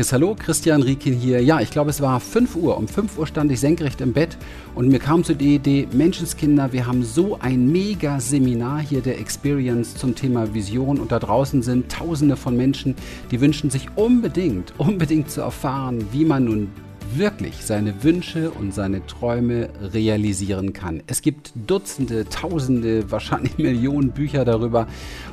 Herzliches 0.00 0.14
Hallo, 0.14 0.34
Christian 0.34 0.82
Riekin 0.82 1.12
hier. 1.12 1.42
Ja, 1.42 1.60
ich 1.60 1.70
glaube, 1.70 1.90
es 1.90 2.00
war 2.00 2.20
5 2.20 2.56
Uhr. 2.56 2.78
Um 2.78 2.88
5 2.88 3.18
Uhr 3.18 3.26
stand 3.26 3.52
ich 3.52 3.60
senkrecht 3.60 4.00
im 4.00 4.14
Bett 4.14 4.38
und 4.74 4.88
mir 4.88 4.98
kam 4.98 5.24
so 5.24 5.34
die 5.34 5.56
Idee, 5.56 5.86
Menschenskinder, 5.92 6.72
wir 6.72 6.86
haben 6.86 7.04
so 7.04 7.38
ein 7.38 7.70
mega 7.70 8.18
Seminar 8.18 8.80
hier 8.80 9.02
der 9.02 9.20
Experience 9.20 9.94
zum 9.96 10.14
Thema 10.14 10.54
Vision 10.54 10.98
und 10.98 11.12
da 11.12 11.18
draußen 11.18 11.60
sind 11.60 11.92
tausende 11.92 12.36
von 12.36 12.56
Menschen, 12.56 12.94
die 13.30 13.42
wünschen 13.42 13.68
sich 13.68 13.88
unbedingt, 13.94 14.72
unbedingt 14.78 15.30
zu 15.30 15.42
erfahren, 15.42 16.06
wie 16.12 16.24
man 16.24 16.44
nun 16.44 16.68
wirklich 17.16 17.64
seine 17.64 18.02
Wünsche 18.02 18.50
und 18.50 18.74
seine 18.74 19.06
Träume 19.06 19.68
realisieren 19.80 20.72
kann. 20.72 21.02
Es 21.06 21.22
gibt 21.22 21.52
Dutzende, 21.54 22.28
Tausende, 22.28 23.10
wahrscheinlich 23.10 23.58
Millionen 23.58 24.10
Bücher 24.10 24.44
darüber. 24.44 24.86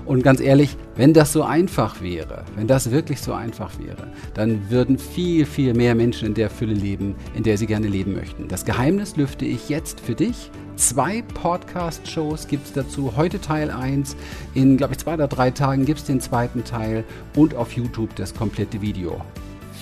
Und 0.05 0.23
ganz 0.23 0.39
ehrlich, 0.39 0.75
wenn 0.95 1.13
das 1.13 1.33
so 1.33 1.43
einfach 1.43 2.01
wäre, 2.01 2.45
wenn 2.55 2.67
das 2.67 2.91
wirklich 2.91 3.21
so 3.21 3.33
einfach 3.33 3.71
wäre, 3.79 4.11
dann 4.33 4.69
würden 4.69 4.97
viel, 4.97 5.45
viel 5.45 5.73
mehr 5.73 5.95
Menschen 5.95 6.27
in 6.27 6.33
der 6.33 6.49
Fülle 6.49 6.73
leben, 6.73 7.15
in 7.35 7.43
der 7.43 7.57
sie 7.57 7.67
gerne 7.67 7.87
leben 7.87 8.13
möchten. 8.13 8.47
Das 8.47 8.65
Geheimnis 8.65 9.15
lüfte 9.15 9.45
ich 9.45 9.69
jetzt 9.69 9.99
für 9.99 10.15
dich. 10.15 10.51
Zwei 10.75 11.23
Podcast-Shows 11.33 12.47
gibt 12.47 12.67
es 12.67 12.73
dazu. 12.73 13.13
Heute 13.15 13.41
Teil 13.41 13.71
1. 13.71 14.15
In, 14.53 14.77
glaube 14.77 14.93
ich, 14.93 14.99
zwei 14.99 15.15
oder 15.15 15.27
drei 15.27 15.51
Tagen 15.51 15.85
gibt 15.85 15.99
es 15.99 16.05
den 16.05 16.21
zweiten 16.21 16.63
Teil 16.63 17.03
und 17.35 17.55
auf 17.55 17.73
YouTube 17.73 18.15
das 18.15 18.33
komplette 18.35 18.81
Video 18.81 19.21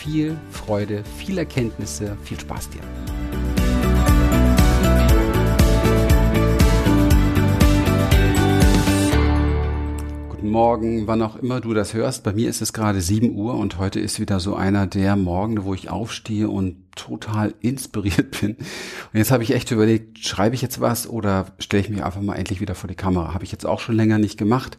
viel 0.06 0.38
Freude, 0.52 1.04
viel 1.18 1.38
Erkenntnisse, 1.40 2.16
viel 2.24 2.40
Spaß 2.40 2.70
dir. 2.70 2.82
Guten 10.30 10.50
Morgen, 10.52 11.08
wann 11.08 11.24
auch 11.24 11.38
immer 11.38 11.60
du 11.60 11.74
das 11.74 11.96
hörst. 11.96 12.24
Bei 12.24 12.34
mir 12.34 12.50
ist 12.50 12.62
es 12.62 12.72
gerade 12.72 13.02
7 13.02 13.36
Uhr 13.36 13.56
und 13.56 13.80
heute 13.80 14.00
ist 14.00 14.20
wieder 14.20 14.40
so 14.40 14.56
einer 14.56 14.86
der 14.86 15.16
Morgen, 15.16 15.64
wo 15.64 15.74
ich 15.74 15.90
aufstehe 15.90 16.50
und 16.50 16.78
total 16.96 17.56
inspiriert 17.62 18.40
bin. 18.40 18.58
Und 18.58 19.18
jetzt 19.18 19.32
habe 19.32 19.42
ich 19.42 19.56
echt 19.56 19.72
überlegt, 19.72 20.20
schreibe 20.20 20.54
ich 20.54 20.62
jetzt 20.62 20.80
was 20.80 21.10
oder 21.10 21.48
stelle 21.58 21.82
ich 21.82 21.90
mich 21.90 22.04
einfach 22.04 22.22
mal 22.22 22.36
endlich 22.36 22.62
wieder 22.62 22.76
vor 22.76 22.88
die 22.88 22.96
Kamera? 22.96 23.34
Habe 23.34 23.44
ich 23.44 23.52
jetzt 23.52 23.66
auch 23.66 23.80
schon 23.80 23.96
länger 23.96 24.20
nicht 24.20 24.38
gemacht. 24.38 24.78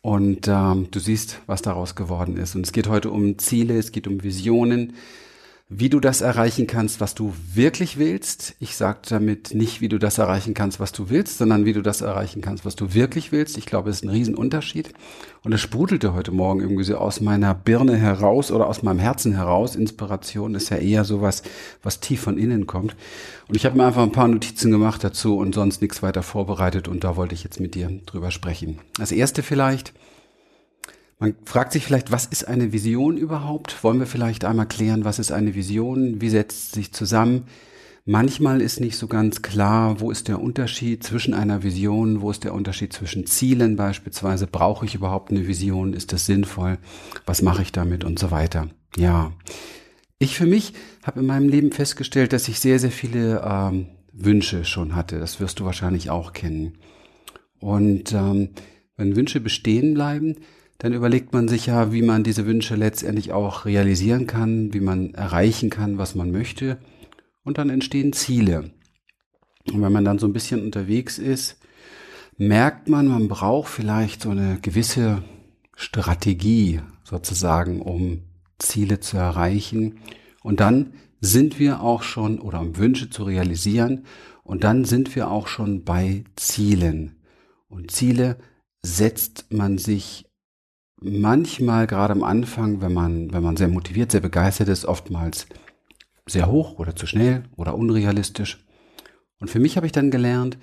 Und 0.00 0.46
ähm, 0.48 0.88
du 0.90 1.00
siehst, 1.00 1.40
was 1.46 1.62
daraus 1.62 1.94
geworden 1.94 2.36
ist. 2.36 2.54
Und 2.54 2.64
es 2.64 2.72
geht 2.72 2.88
heute 2.88 3.10
um 3.10 3.38
Ziele, 3.38 3.76
es 3.78 3.92
geht 3.92 4.06
um 4.06 4.22
Visionen, 4.22 4.94
wie 5.70 5.90
du 5.90 6.00
das 6.00 6.22
erreichen 6.22 6.66
kannst, 6.66 6.98
was 6.98 7.14
du 7.14 7.34
wirklich 7.52 7.98
willst. 7.98 8.54
Ich 8.58 8.74
sage 8.74 9.00
damit 9.06 9.52
nicht, 9.52 9.82
wie 9.82 9.90
du 9.90 9.98
das 9.98 10.16
erreichen 10.16 10.54
kannst, 10.54 10.80
was 10.80 10.92
du 10.92 11.10
willst, 11.10 11.36
sondern 11.36 11.66
wie 11.66 11.74
du 11.74 11.82
das 11.82 12.00
erreichen 12.00 12.40
kannst, 12.40 12.64
was 12.64 12.74
du 12.74 12.94
wirklich 12.94 13.32
willst. 13.32 13.58
Ich 13.58 13.66
glaube, 13.66 13.90
es 13.90 13.96
ist 13.96 14.04
ein 14.04 14.08
Riesenunterschied. 14.08 14.94
Und 15.44 15.52
es 15.52 15.60
sprudelte 15.60 16.14
heute 16.14 16.32
Morgen 16.32 16.60
irgendwie 16.60 16.84
so 16.84 16.96
aus 16.96 17.20
meiner 17.20 17.54
Birne 17.54 17.96
heraus 17.96 18.50
oder 18.50 18.66
aus 18.66 18.82
meinem 18.82 18.98
Herzen 18.98 19.34
heraus. 19.34 19.76
Inspiration 19.76 20.54
ist 20.54 20.70
ja 20.70 20.78
eher 20.78 21.04
sowas, 21.04 21.42
was 21.82 22.00
tief 22.00 22.22
von 22.22 22.38
innen 22.38 22.66
kommt. 22.66 22.96
Und 23.46 23.54
ich 23.54 23.66
habe 23.66 23.76
mir 23.76 23.86
einfach 23.86 24.02
ein 24.02 24.12
paar 24.12 24.28
Notizen 24.28 24.70
gemacht 24.70 25.04
dazu 25.04 25.36
und 25.36 25.54
sonst 25.54 25.82
nichts 25.82 26.02
weiter 26.02 26.22
vorbereitet. 26.22 26.88
Und 26.88 27.04
da 27.04 27.14
wollte 27.16 27.34
ich 27.34 27.44
jetzt 27.44 27.60
mit 27.60 27.74
dir 27.74 27.90
drüber 28.06 28.30
sprechen. 28.30 28.78
Das 28.96 29.12
erste 29.12 29.42
vielleicht 29.42 29.92
man 31.18 31.34
fragt 31.44 31.72
sich 31.72 31.84
vielleicht, 31.84 32.12
was 32.12 32.26
ist 32.26 32.46
eine 32.46 32.72
Vision 32.72 33.16
überhaupt? 33.16 33.82
Wollen 33.82 33.98
wir 33.98 34.06
vielleicht 34.06 34.44
einmal 34.44 34.66
klären, 34.66 35.04
was 35.04 35.18
ist 35.18 35.32
eine 35.32 35.54
Vision? 35.54 36.20
Wie 36.20 36.28
setzt 36.28 36.72
sich 36.72 36.92
zusammen? 36.92 37.44
Manchmal 38.04 38.62
ist 38.62 38.80
nicht 38.80 38.96
so 38.96 39.06
ganz 39.06 39.42
klar, 39.42 40.00
wo 40.00 40.10
ist 40.10 40.28
der 40.28 40.40
Unterschied 40.40 41.02
zwischen 41.04 41.34
einer 41.34 41.62
Vision, 41.62 42.22
wo 42.22 42.30
ist 42.30 42.44
der 42.44 42.54
Unterschied 42.54 42.92
zwischen 42.92 43.26
Zielen 43.26 43.76
beispielsweise. 43.76 44.46
Brauche 44.46 44.86
ich 44.86 44.94
überhaupt 44.94 45.30
eine 45.30 45.46
Vision? 45.46 45.92
Ist 45.92 46.12
das 46.12 46.24
sinnvoll? 46.24 46.78
Was 47.26 47.42
mache 47.42 47.62
ich 47.62 47.72
damit 47.72 48.04
und 48.04 48.18
so 48.18 48.30
weiter? 48.30 48.68
Ja. 48.96 49.32
Ich 50.18 50.36
für 50.36 50.46
mich 50.46 50.72
habe 51.04 51.20
in 51.20 51.26
meinem 51.26 51.48
Leben 51.48 51.70
festgestellt, 51.70 52.32
dass 52.32 52.48
ich 52.48 52.60
sehr, 52.60 52.78
sehr 52.78 52.90
viele 52.90 53.42
ähm, 53.44 53.88
Wünsche 54.12 54.64
schon 54.64 54.94
hatte. 54.94 55.18
Das 55.18 55.38
wirst 55.38 55.60
du 55.60 55.64
wahrscheinlich 55.64 56.08
auch 56.08 56.32
kennen. 56.32 56.78
Und 57.60 58.12
ähm, 58.12 58.50
wenn 58.96 59.16
Wünsche 59.16 59.40
bestehen 59.40 59.94
bleiben, 59.94 60.36
dann 60.78 60.92
überlegt 60.92 61.32
man 61.32 61.48
sich 61.48 61.66
ja, 61.66 61.92
wie 61.92 62.02
man 62.02 62.22
diese 62.22 62.46
Wünsche 62.46 62.76
letztendlich 62.76 63.32
auch 63.32 63.64
realisieren 63.64 64.26
kann, 64.26 64.72
wie 64.72 64.80
man 64.80 65.12
erreichen 65.14 65.70
kann, 65.70 65.98
was 65.98 66.14
man 66.14 66.30
möchte. 66.30 66.78
Und 67.42 67.58
dann 67.58 67.68
entstehen 67.68 68.12
Ziele. 68.12 68.70
Und 69.72 69.82
wenn 69.82 69.92
man 69.92 70.04
dann 70.04 70.18
so 70.18 70.26
ein 70.26 70.32
bisschen 70.32 70.62
unterwegs 70.62 71.18
ist, 71.18 71.58
merkt 72.36 72.88
man, 72.88 73.08
man 73.08 73.26
braucht 73.26 73.68
vielleicht 73.68 74.22
so 74.22 74.30
eine 74.30 74.58
gewisse 74.62 75.24
Strategie 75.74 76.80
sozusagen, 77.02 77.82
um 77.82 78.22
Ziele 78.58 79.00
zu 79.00 79.16
erreichen. 79.16 79.98
Und 80.42 80.60
dann 80.60 80.92
sind 81.20 81.58
wir 81.58 81.80
auch 81.80 82.02
schon, 82.02 82.38
oder 82.38 82.60
um 82.60 82.76
Wünsche 82.76 83.10
zu 83.10 83.24
realisieren, 83.24 84.04
und 84.44 84.64
dann 84.64 84.84
sind 84.84 85.14
wir 85.14 85.30
auch 85.30 85.48
schon 85.48 85.84
bei 85.84 86.24
Zielen. 86.36 87.16
Und 87.68 87.90
Ziele 87.90 88.38
setzt 88.82 89.52
man 89.52 89.76
sich 89.76 90.27
manchmal 91.00 91.86
gerade 91.86 92.12
am 92.12 92.22
Anfang, 92.22 92.80
wenn 92.80 92.92
man, 92.92 93.32
wenn 93.32 93.42
man 93.42 93.56
sehr 93.56 93.68
motiviert, 93.68 94.12
sehr 94.12 94.20
begeistert 94.20 94.68
ist, 94.68 94.84
oftmals 94.84 95.46
sehr 96.26 96.50
hoch 96.50 96.78
oder 96.78 96.94
zu 96.94 97.06
schnell 97.06 97.44
oder 97.56 97.74
unrealistisch. 97.74 98.64
Und 99.40 99.50
für 99.50 99.60
mich 99.60 99.76
habe 99.76 99.86
ich 99.86 99.92
dann 99.92 100.10
gelernt, 100.10 100.58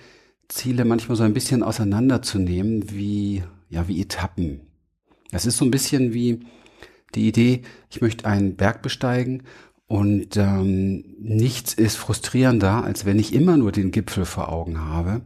Ziele 0.47 0.85
manchmal 0.85 1.15
so 1.15 1.23
ein 1.23 1.33
bisschen 1.33 1.63
auseinanderzunehmen, 1.63 2.91
wie, 2.91 3.43
ja, 3.69 3.87
wie 3.87 4.01
Etappen. 4.01 4.61
Das 5.31 5.45
ist 5.45 5.57
so 5.57 5.65
ein 5.65 5.71
bisschen 5.71 6.13
wie 6.13 6.41
die 7.15 7.27
Idee, 7.27 7.61
ich 7.89 8.01
möchte 8.01 8.25
einen 8.25 8.55
Berg 8.55 8.81
besteigen 8.81 9.43
und 9.87 10.37
ähm, 10.37 11.15
nichts 11.19 11.73
ist 11.73 11.95
frustrierender, 11.95 12.83
als 12.83 13.05
wenn 13.05 13.19
ich 13.19 13.33
immer 13.33 13.57
nur 13.57 13.71
den 13.71 13.91
Gipfel 13.91 14.25
vor 14.25 14.49
Augen 14.49 14.79
habe 14.79 15.21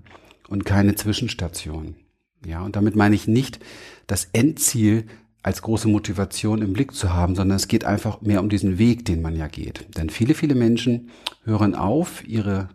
und 0.47 0.65
keine 0.65 0.95
Zwischenstation. 0.95 1.95
Ja, 2.45 2.61
und 2.63 2.75
damit 2.75 2.95
meine 2.95 3.15
ich 3.15 3.27
nicht 3.27 3.59
das 4.07 4.29
Endziel 4.31 5.05
als 5.43 5.61
große 5.61 5.87
Motivation 5.87 6.61
im 6.61 6.73
Blick 6.73 6.93
zu 6.93 7.13
haben, 7.13 7.35
sondern 7.35 7.55
es 7.55 7.67
geht 7.67 7.85
einfach 7.85 8.21
mehr 8.21 8.41
um 8.41 8.49
diesen 8.49 8.77
Weg, 8.77 9.05
den 9.05 9.21
man 9.21 9.35
ja 9.35 9.47
geht. 9.47 9.97
Denn 9.97 10.09
viele, 10.09 10.33
viele 10.33 10.55
Menschen 10.55 11.09
hören 11.43 11.75
auf, 11.75 12.27
ihre 12.27 12.69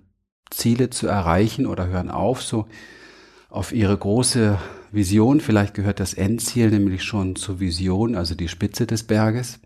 Ziele 0.50 0.90
zu 0.90 1.06
erreichen 1.06 1.66
oder 1.66 1.88
hören 1.88 2.10
auf, 2.10 2.42
so 2.42 2.66
auf 3.50 3.72
ihre 3.72 3.96
große 3.96 4.58
Vision. 4.92 5.40
Vielleicht 5.40 5.74
gehört 5.74 6.00
das 6.00 6.14
Endziel 6.14 6.70
nämlich 6.70 7.02
schon 7.04 7.36
zur 7.36 7.60
Vision, 7.60 8.14
also 8.14 8.34
die 8.34 8.48
Spitze 8.48 8.86
des 8.86 9.02
Berges, 9.02 9.60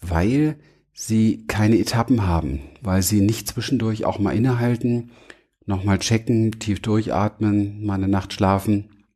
weil 0.00 0.56
sie 0.92 1.46
keine 1.46 1.78
Etappen 1.78 2.26
haben, 2.26 2.60
weil 2.80 3.02
sie 3.02 3.20
nicht 3.20 3.48
zwischendurch 3.48 4.04
auch 4.04 4.18
mal 4.18 4.36
innehalten, 4.36 5.10
nochmal 5.72 5.98
checken, 5.98 6.58
tief 6.58 6.82
durchatmen, 6.82 7.84
mal 7.84 7.94
eine 7.94 8.08
Nacht 8.08 8.34
schlafen 8.34 9.06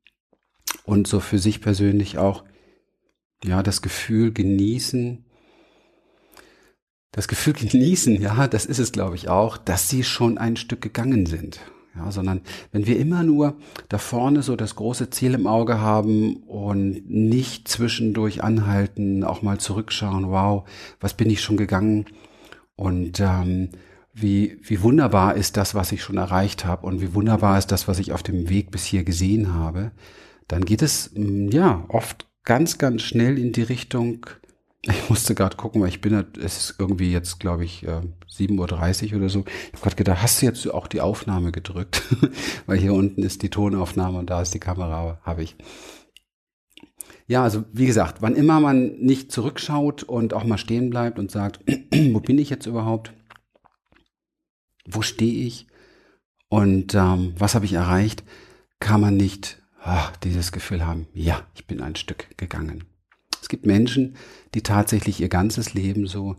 und 0.85 1.07
so 1.07 1.21
für 1.21 1.39
sich 1.39 1.61
persönlich 1.61 2.17
auch, 2.17 2.45
ja, 3.45 3.63
das 3.63 3.83
Gefühl 3.83 4.33
genießen, 4.33 5.27
das 7.13 7.29
Gefühl 7.29 7.53
genießen, 7.71 8.21
ja, 8.23 8.49
das 8.49 8.65
ist 8.65 8.79
es, 8.79 8.91
glaube 8.91 9.17
ich, 9.17 9.29
auch, 9.29 9.59
dass 9.59 9.91
sie 9.91 10.03
schon 10.03 10.39
ein 10.39 10.57
Stück 10.57 10.81
gegangen 10.81 11.27
sind. 11.27 11.61
Ja, 11.95 12.11
sondern 12.11 12.43
wenn 12.73 12.87
wir 12.87 12.99
immer 12.99 13.23
nur 13.23 13.57
da 13.89 13.97
vorne 13.97 14.43
so 14.43 14.55
das 14.55 14.77
große 14.77 15.09
Ziel 15.09 15.33
im 15.33 15.47
Auge 15.47 15.81
haben 15.81 16.37
und 16.37 17.09
nicht 17.09 17.69
zwischendurch 17.69 18.45
anhalten, 18.45 19.25
auch 19.25 19.41
mal 19.41 19.59
zurückschauen, 19.59 20.29
wow, 20.29 20.69
was 21.01 21.15
bin 21.15 21.31
ich 21.31 21.41
schon 21.41 21.57
gegangen 21.57 22.05
und 22.77 23.19
ähm, 23.21 23.71
wie, 24.19 24.59
wie 24.63 24.81
wunderbar 24.81 25.35
ist 25.35 25.59
das, 25.59 25.75
was 25.75 25.93
ich 25.93 26.03
schon 26.03 26.17
erreicht 26.17 26.65
habe 26.65 26.87
und 26.87 27.03
wie 27.03 27.13
wunderbar 27.13 27.59
ist 27.59 27.71
das, 27.71 27.87
was 27.87 27.99
ich 27.99 28.13
auf 28.13 28.23
dem 28.23 28.49
Weg 28.49 28.71
bis 28.71 28.85
hier 28.85 29.05
gesehen 29.05 29.53
habe, 29.53 29.93
dann 30.49 30.65
geht 30.65 30.81
es 30.81 31.11
mm, 31.15 31.49
ja 31.49 31.85
oft 31.89 32.27
ganz, 32.43 32.79
ganz 32.79 33.03
schnell 33.03 33.39
in 33.39 33.53
die 33.53 33.63
Richtung, 33.63 34.25
ich 34.83 35.11
musste 35.11 35.35
gerade 35.35 35.57
gucken, 35.57 35.83
weil 35.83 35.91
ich 35.91 36.01
bin, 36.01 36.15
es 36.43 36.57
ist 36.57 36.75
irgendwie 36.79 37.13
jetzt, 37.13 37.41
glaube 37.41 37.67
ich, 37.67 37.87
7.30 37.87 37.89
äh, 39.05 39.13
Uhr 39.13 39.19
oder 39.19 39.29
so. 39.29 39.45
Ich 39.47 39.73
habe 39.75 39.83
gerade 39.83 39.97
gedacht, 39.97 40.23
hast 40.23 40.41
du 40.41 40.47
jetzt 40.47 40.67
auch 40.73 40.87
die 40.87 41.03
Aufnahme 41.03 41.53
gedrückt? 41.53 42.03
weil 42.67 42.79
hier 42.79 42.95
unten 42.95 43.23
ist 43.23 43.43
die 43.43 43.51
Tonaufnahme 43.51 44.19
und 44.19 44.31
da 44.31 44.41
ist 44.41 44.55
die 44.55 44.61
Kamera, 44.61 45.21
habe 45.25 45.43
ich. 45.43 45.57
Ja, 47.27 47.43
also 47.43 47.65
wie 47.73 47.87
gesagt, 47.87 48.23
wann 48.23 48.35
immer 48.35 48.61
man 48.61 48.97
nicht 48.99 49.31
zurückschaut 49.31 50.05
und 50.05 50.33
auch 50.33 50.45
mal 50.45 50.59
stehen 50.59 50.89
bleibt 50.89 51.19
und 51.19 51.31
sagt, 51.31 51.61
wo 52.13 52.21
bin 52.21 52.39
ich 52.39 52.49
jetzt 52.49 52.67
überhaupt? 52.67 53.13
Wo 54.87 55.03
stehe 55.03 55.47
ich 55.47 55.67
und 56.49 56.95
ähm, 56.95 57.35
was 57.39 57.55
habe 57.55 57.65
ich 57.65 57.73
erreicht, 57.73 58.25
kann 58.81 59.01
man 59.01 59.17
nicht 59.17 59.63
oh, 59.85 60.09
dieses 60.23 60.53
Gefühl 60.53 60.87
haben, 60.87 61.07
ja, 61.15 61.47
ich 61.55 61.67
bin 61.67 61.81
ein 61.81 61.97
Stück 61.97 62.37
gegangen. 62.37 62.85
Es 63.41 63.49
gibt 63.49 63.67
Menschen, 63.67 64.17
die 64.55 64.63
tatsächlich 64.63 65.21
ihr 65.21 65.29
ganzes 65.29 65.75
Leben 65.75 66.07
so, 66.07 66.37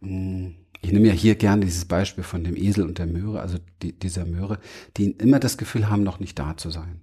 mh, 0.00 0.08
hm, 0.08 0.54
ich 0.82 0.92
nehme 0.92 1.08
ja 1.08 1.12
hier 1.12 1.34
gerne 1.34 1.66
dieses 1.66 1.84
Beispiel 1.84 2.24
von 2.24 2.42
dem 2.42 2.56
Esel 2.56 2.86
und 2.86 2.98
der 2.98 3.06
Möhre, 3.06 3.40
also 3.40 3.58
die, 3.82 3.92
dieser 3.92 4.24
Möhre, 4.24 4.58
die 4.96 5.10
immer 5.10 5.38
das 5.38 5.58
Gefühl 5.58 5.90
haben, 5.90 6.02
noch 6.02 6.20
nicht 6.20 6.38
da 6.38 6.56
zu 6.56 6.70
sein. 6.70 7.02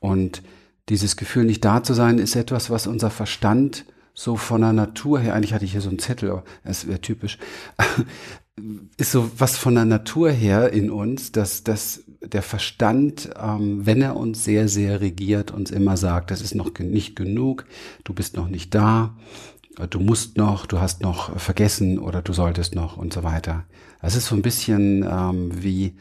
Und 0.00 0.42
dieses 0.88 1.16
Gefühl, 1.16 1.44
nicht 1.44 1.64
da 1.64 1.82
zu 1.82 1.92
sein, 1.92 2.18
ist 2.18 2.36
etwas, 2.36 2.70
was 2.70 2.86
unser 2.86 3.10
Verstand 3.10 3.84
so 4.14 4.36
von 4.36 4.62
der 4.62 4.72
Natur 4.72 5.20
her, 5.20 5.34
eigentlich 5.34 5.52
hatte 5.52 5.66
ich 5.66 5.72
hier 5.72 5.82
so 5.82 5.90
einen 5.90 5.98
Zettel, 5.98 6.30
aber 6.30 6.44
es 6.64 6.86
wäre 6.86 7.00
typisch, 7.00 7.38
ist 8.96 9.12
so 9.12 9.30
was 9.38 9.56
von 9.56 9.74
der 9.74 9.84
Natur 9.84 10.30
her 10.30 10.72
in 10.72 10.90
uns, 10.90 11.32
dass, 11.32 11.62
dass 11.62 12.04
der 12.22 12.42
Verstand, 12.42 13.30
ähm, 13.40 13.84
wenn 13.84 14.00
er 14.00 14.16
uns 14.16 14.44
sehr, 14.44 14.68
sehr 14.68 15.00
regiert, 15.00 15.50
uns 15.50 15.70
immer 15.70 15.96
sagt, 15.96 16.30
das 16.30 16.40
ist 16.40 16.54
noch 16.54 16.70
nicht 16.78 17.16
genug, 17.16 17.66
du 18.04 18.14
bist 18.14 18.36
noch 18.36 18.48
nicht 18.48 18.74
da, 18.74 19.14
du 19.90 20.00
musst 20.00 20.38
noch, 20.38 20.66
du 20.66 20.80
hast 20.80 21.02
noch 21.02 21.38
vergessen 21.38 21.98
oder 21.98 22.22
du 22.22 22.32
solltest 22.32 22.74
noch 22.74 22.96
und 22.96 23.12
so 23.12 23.22
weiter. 23.22 23.64
Das 24.00 24.16
ist 24.16 24.26
so 24.26 24.34
ein 24.34 24.42
bisschen 24.42 25.06
ähm, 25.08 25.50
wie, 25.62 25.94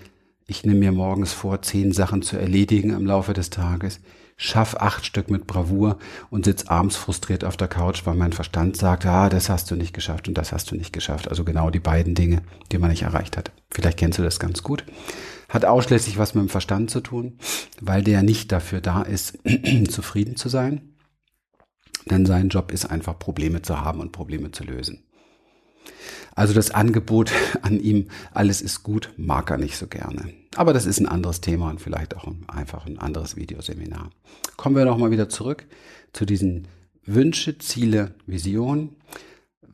ich 0.47 0.65
nehme 0.65 0.79
mir 0.79 0.91
morgens 0.91 1.33
vor, 1.33 1.61
zehn 1.61 1.91
Sachen 1.91 2.21
zu 2.21 2.37
erledigen 2.37 2.91
im 2.91 3.05
Laufe 3.05 3.33
des 3.33 3.49
Tages 3.49 3.99
schaff 4.37 4.75
acht 4.75 5.05
Stück 5.05 5.29
mit 5.29 5.47
Bravour 5.47 5.97
und 6.29 6.45
sitz 6.45 6.67
abends 6.67 6.95
frustriert 6.95 7.43
auf 7.43 7.57
der 7.57 7.67
Couch, 7.67 8.05
weil 8.05 8.15
mein 8.15 8.33
Verstand 8.33 8.75
sagt, 8.77 9.05
ah, 9.05 9.29
das 9.29 9.49
hast 9.49 9.71
du 9.71 9.75
nicht 9.75 9.93
geschafft 9.93 10.27
und 10.27 10.37
das 10.37 10.51
hast 10.51 10.71
du 10.71 10.75
nicht 10.75 10.93
geschafft. 10.93 11.29
Also 11.29 11.43
genau 11.43 11.69
die 11.69 11.79
beiden 11.79 12.15
Dinge, 12.15 12.41
die 12.71 12.77
man 12.77 12.89
nicht 12.89 13.03
erreicht 13.03 13.37
hat. 13.37 13.51
Vielleicht 13.71 13.97
kennst 13.97 14.19
du 14.19 14.23
das 14.23 14.39
ganz 14.39 14.63
gut. 14.63 14.83
Hat 15.47 15.63
ausschließlich 15.63 16.17
was 16.17 16.35
mit 16.35 16.43
dem 16.43 16.49
Verstand 16.49 16.91
zu 16.91 17.01
tun, 17.01 17.37
weil 17.79 18.03
der 18.03 18.23
nicht 18.23 18.51
dafür 18.51 18.81
da 18.81 19.01
ist, 19.03 19.39
zufrieden 19.89 20.35
zu 20.35 20.49
sein. 20.49 20.95
Denn 22.09 22.25
sein 22.25 22.49
Job 22.49 22.71
ist 22.71 22.85
einfach 22.85 23.17
Probleme 23.17 23.61
zu 23.61 23.81
haben 23.81 23.99
und 23.99 24.11
Probleme 24.11 24.51
zu 24.51 24.63
lösen. 24.63 25.03
Also 26.35 26.53
das 26.53 26.71
Angebot 26.71 27.31
an 27.61 27.79
ihm, 27.79 28.07
alles 28.33 28.61
ist 28.61 28.83
gut, 28.83 29.11
mag 29.17 29.49
er 29.49 29.57
nicht 29.57 29.77
so 29.77 29.87
gerne. 29.87 30.29
Aber 30.55 30.73
das 30.73 30.85
ist 30.85 30.99
ein 30.99 31.07
anderes 31.07 31.41
Thema 31.41 31.69
und 31.69 31.81
vielleicht 31.81 32.15
auch 32.15 32.31
einfach 32.47 32.85
ein 32.85 32.99
anderes 32.99 33.35
Videoseminar. 33.35 34.11
Kommen 34.57 34.75
wir 34.75 34.85
nochmal 34.85 35.11
wieder 35.11 35.29
zurück 35.29 35.65
zu 36.13 36.25
diesen 36.25 36.67
Wünsche, 37.05 37.57
Ziele, 37.57 38.13
Visionen. 38.25 38.95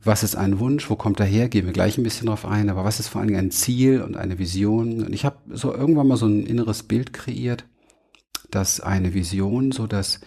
Was 0.04 0.22
ist 0.22 0.34
ein 0.34 0.58
Wunsch? 0.58 0.90
Wo 0.90 0.96
kommt 0.96 1.20
er 1.20 1.26
her? 1.26 1.48
Gehen 1.48 1.66
wir 1.66 1.72
gleich 1.72 1.96
ein 1.96 2.02
bisschen 2.02 2.26
drauf 2.26 2.44
ein. 2.44 2.68
Aber 2.70 2.84
was 2.84 2.98
ist 2.98 3.08
vor 3.08 3.20
allen 3.20 3.28
Dingen 3.28 3.40
ein 3.40 3.50
Ziel 3.52 4.02
und 4.02 4.16
eine 4.16 4.38
Vision? 4.38 5.04
Und 5.04 5.12
ich 5.12 5.24
habe 5.24 5.36
so 5.50 5.72
irgendwann 5.72 6.08
mal 6.08 6.16
so 6.16 6.26
ein 6.26 6.44
inneres 6.44 6.82
Bild 6.82 7.12
kreiert, 7.12 7.64
dass 8.50 8.80
eine 8.80 9.14
Vision 9.14 9.70
so 9.70 9.86
dass 9.86 10.20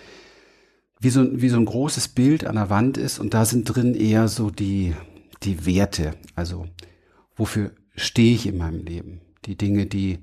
wie 0.99 1.09
so, 1.09 1.41
wie 1.41 1.49
so 1.49 1.57
ein 1.57 1.65
großes 1.65 2.09
Bild 2.09 2.45
an 2.47 2.55
der 2.55 2.69
Wand 2.69 2.97
ist 2.97 3.19
und 3.19 3.33
da 3.33 3.45
sind 3.45 3.65
drin 3.65 3.95
eher 3.95 4.27
so 4.27 4.49
die, 4.49 4.93
die 5.45 5.65
Werte. 5.65 6.15
Also 6.35 6.67
wofür 7.35 7.71
stehe 7.95 8.35
ich 8.35 8.47
in 8.47 8.57
meinem 8.57 8.83
Leben? 8.83 9.21
Die 9.45 9.57
Dinge, 9.57 9.85
die 9.85 10.19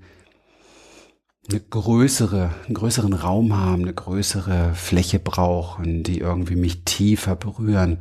eine 1.50 1.60
größere, 1.60 2.54
einen 2.66 2.74
größeren 2.74 3.12
Raum 3.12 3.56
haben, 3.56 3.82
eine 3.82 3.94
größere 3.94 4.74
Fläche 4.74 5.18
brauchen, 5.18 6.02
die 6.02 6.18
irgendwie 6.18 6.56
mich 6.56 6.84
tiefer 6.84 7.34
berühren, 7.34 7.98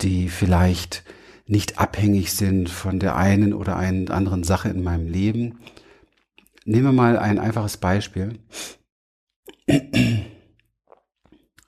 die 0.00 0.28
vielleicht 0.28 1.04
nicht 1.46 1.78
abhängig 1.78 2.32
sind 2.32 2.68
von 2.68 3.00
der 3.00 3.16
einen 3.16 3.54
oder 3.54 3.76
einen 3.76 4.10
anderen 4.10 4.44
Sache 4.44 4.68
in 4.68 4.82
meinem 4.82 5.08
Leben. 5.08 5.60
Nehmen 6.64 6.84
wir 6.84 6.92
mal 6.92 7.18
ein 7.18 7.38
einfaches 7.38 7.78
Beispiel. 7.78 8.38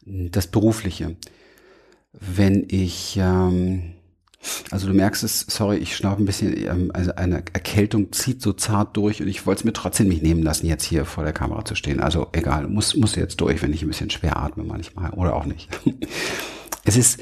Das 0.05 0.47
berufliche. 0.47 1.17
Wenn 2.13 2.67
ich 2.69 3.17
ähm, 3.19 3.95
also 4.71 4.87
du 4.87 4.95
merkst 4.95 5.23
es, 5.23 5.41
sorry, 5.49 5.77
ich 5.77 5.97
schnaufe 5.97 6.23
ein 6.23 6.25
bisschen, 6.25 6.57
ähm, 6.57 6.91
also 6.95 7.15
eine 7.15 7.37
Erkältung 7.53 8.13
zieht 8.13 8.41
so 8.41 8.53
zart 8.53 8.97
durch 8.97 9.21
und 9.21 9.29
ich 9.29 9.47
wollte 9.47 9.61
es 9.61 9.65
mir 9.65 9.73
trotzdem 9.73 10.09
nicht 10.09 10.23
nehmen 10.23 10.43
lassen, 10.43 10.67
jetzt 10.67 10.85
hier 10.85 11.05
vor 11.05 11.25
der 11.25 11.33
Kamera 11.33 11.65
zu 11.65 11.75
stehen. 11.75 12.01
Also 12.01 12.29
egal, 12.33 12.69
muss, 12.69 12.97
muss 12.97 13.17
jetzt 13.17 13.41
durch, 13.41 13.63
wenn 13.63 13.73
ich 13.73 13.83
ein 13.83 13.89
bisschen 13.89 14.11
schwer 14.11 14.39
atme 14.39 14.65
manchmal 14.65 15.11
oder 15.11 15.35
auch 15.37 15.45
nicht. 15.45 15.69
Es 16.83 16.97
ist, 16.97 17.21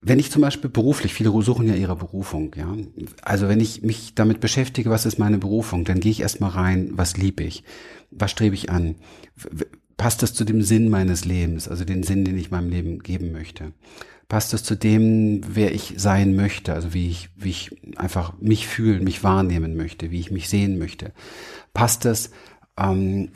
wenn 0.00 0.18
ich 0.18 0.30
zum 0.30 0.40
Beispiel 0.40 0.70
beruflich, 0.70 1.12
viele 1.12 1.30
suchen 1.42 1.68
ja 1.68 1.74
ihre 1.74 1.94
Berufung, 1.94 2.54
ja. 2.56 2.74
Also 3.20 3.46
wenn 3.46 3.60
ich 3.60 3.82
mich 3.82 4.14
damit 4.14 4.40
beschäftige, 4.40 4.88
was 4.88 5.04
ist 5.04 5.18
meine 5.18 5.36
Berufung, 5.36 5.84
dann 5.84 6.00
gehe 6.00 6.10
ich 6.10 6.22
erstmal 6.22 6.50
rein, 6.50 6.92
was 6.94 7.18
liebe 7.18 7.44
ich, 7.44 7.62
was 8.10 8.30
strebe 8.30 8.54
ich 8.54 8.70
an, 8.70 8.96
passt 9.98 10.22
das 10.22 10.32
zu 10.32 10.44
dem 10.44 10.62
Sinn 10.62 10.88
meines 10.88 11.26
Lebens, 11.26 11.68
also 11.68 11.84
den 11.84 12.02
Sinn, 12.02 12.24
den 12.24 12.38
ich 12.38 12.50
meinem 12.50 12.70
Leben 12.70 13.00
geben 13.00 13.32
möchte 13.32 13.74
passt 14.32 14.54
es 14.54 14.64
zu 14.64 14.76
dem, 14.76 15.42
wer 15.46 15.74
ich 15.74 15.92
sein 15.98 16.34
möchte, 16.34 16.72
also 16.72 16.94
wie 16.94 17.06
ich, 17.10 17.28
wie 17.36 17.50
ich 17.50 17.70
einfach 17.98 18.32
mich 18.40 18.66
fühlen, 18.66 19.04
mich 19.04 19.22
wahrnehmen 19.22 19.76
möchte, 19.76 20.10
wie 20.10 20.20
ich 20.20 20.30
mich 20.30 20.48
sehen 20.48 20.78
möchte. 20.78 21.12
Passt 21.74 22.06
es 22.06 22.30
ähm, 22.78 23.28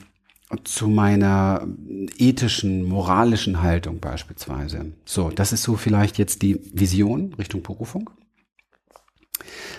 zu 0.64 0.88
meiner 0.88 1.68
ethischen, 2.16 2.82
moralischen 2.82 3.60
Haltung 3.60 4.00
beispielsweise. 4.00 4.92
So, 5.04 5.28
das 5.28 5.52
ist 5.52 5.64
so 5.64 5.76
vielleicht 5.76 6.16
jetzt 6.16 6.40
die 6.40 6.62
Vision 6.72 7.34
Richtung 7.34 7.62
Berufung. 7.62 8.08